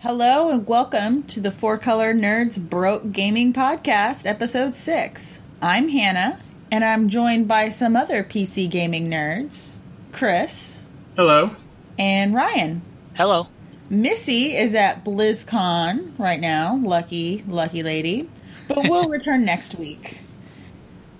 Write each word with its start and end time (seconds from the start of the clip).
Hello 0.00 0.50
and 0.50 0.66
welcome 0.66 1.22
to 1.24 1.40
the 1.40 1.50
Four 1.50 1.78
Color 1.78 2.14
Nerds 2.14 2.60
Broke 2.60 3.12
Gaming 3.12 3.52
Podcast, 3.52 4.26
Episode 4.26 4.74
6. 4.74 5.38
I'm 5.62 5.88
Hannah, 5.88 6.38
and 6.70 6.84
I'm 6.84 7.08
joined 7.08 7.48
by 7.48 7.70
some 7.70 7.96
other 7.96 8.22
PC 8.22 8.68
gaming 8.70 9.08
nerds 9.10 9.78
Chris 10.12 10.82
Hello. 11.16 11.56
and 11.98 12.34
Ryan. 12.34 12.82
Hello. 13.16 13.48
Missy 13.88 14.54
is 14.54 14.74
at 14.74 15.04
BlizzCon 15.04 16.18
right 16.18 16.40
now. 16.40 16.76
Lucky, 16.76 17.42
lucky 17.48 17.82
lady. 17.82 18.28
But 18.68 18.78
we'll 18.88 19.08
return 19.08 19.44
next 19.44 19.76
week. 19.76 20.18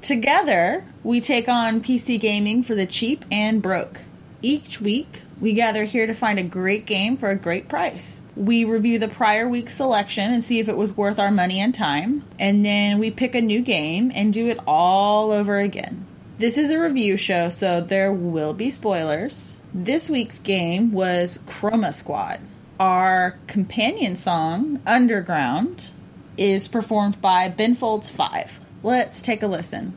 Together, 0.02 0.84
we 1.02 1.20
take 1.20 1.48
on 1.48 1.80
PC 1.80 2.20
gaming 2.20 2.62
for 2.62 2.74
the 2.74 2.86
cheap 2.86 3.24
and 3.30 3.62
broke. 3.62 4.00
Each 4.42 4.80
week, 4.80 5.22
we 5.40 5.52
gather 5.52 5.84
here 5.84 6.06
to 6.06 6.14
find 6.14 6.38
a 6.38 6.42
great 6.42 6.86
game 6.86 7.16
for 7.16 7.30
a 7.30 7.36
great 7.36 7.68
price. 7.68 8.22
We 8.34 8.64
review 8.64 8.98
the 8.98 9.08
prior 9.08 9.48
week's 9.48 9.74
selection 9.74 10.32
and 10.32 10.42
see 10.42 10.58
if 10.60 10.68
it 10.68 10.76
was 10.76 10.96
worth 10.96 11.18
our 11.18 11.30
money 11.30 11.60
and 11.60 11.74
time. 11.74 12.24
And 12.38 12.64
then 12.64 12.98
we 12.98 13.10
pick 13.10 13.34
a 13.34 13.40
new 13.40 13.60
game 13.60 14.10
and 14.14 14.32
do 14.32 14.48
it 14.48 14.58
all 14.66 15.30
over 15.30 15.58
again. 15.58 16.06
This 16.38 16.58
is 16.58 16.70
a 16.70 16.78
review 16.78 17.16
show, 17.16 17.48
so 17.48 17.80
there 17.80 18.12
will 18.12 18.54
be 18.54 18.70
spoilers. 18.70 19.60
This 19.72 20.08
week's 20.10 20.38
game 20.38 20.92
was 20.92 21.38
Chroma 21.46 21.92
Squad. 21.92 22.40
Our 22.78 23.38
companion 23.46 24.16
song, 24.16 24.80
Underground, 24.86 25.90
is 26.36 26.68
performed 26.68 27.20
by 27.22 27.48
Ben 27.48 27.74
Folds 27.74 28.10
5. 28.10 28.60
Let's 28.82 29.22
take 29.22 29.42
a 29.42 29.46
listen. 29.46 29.94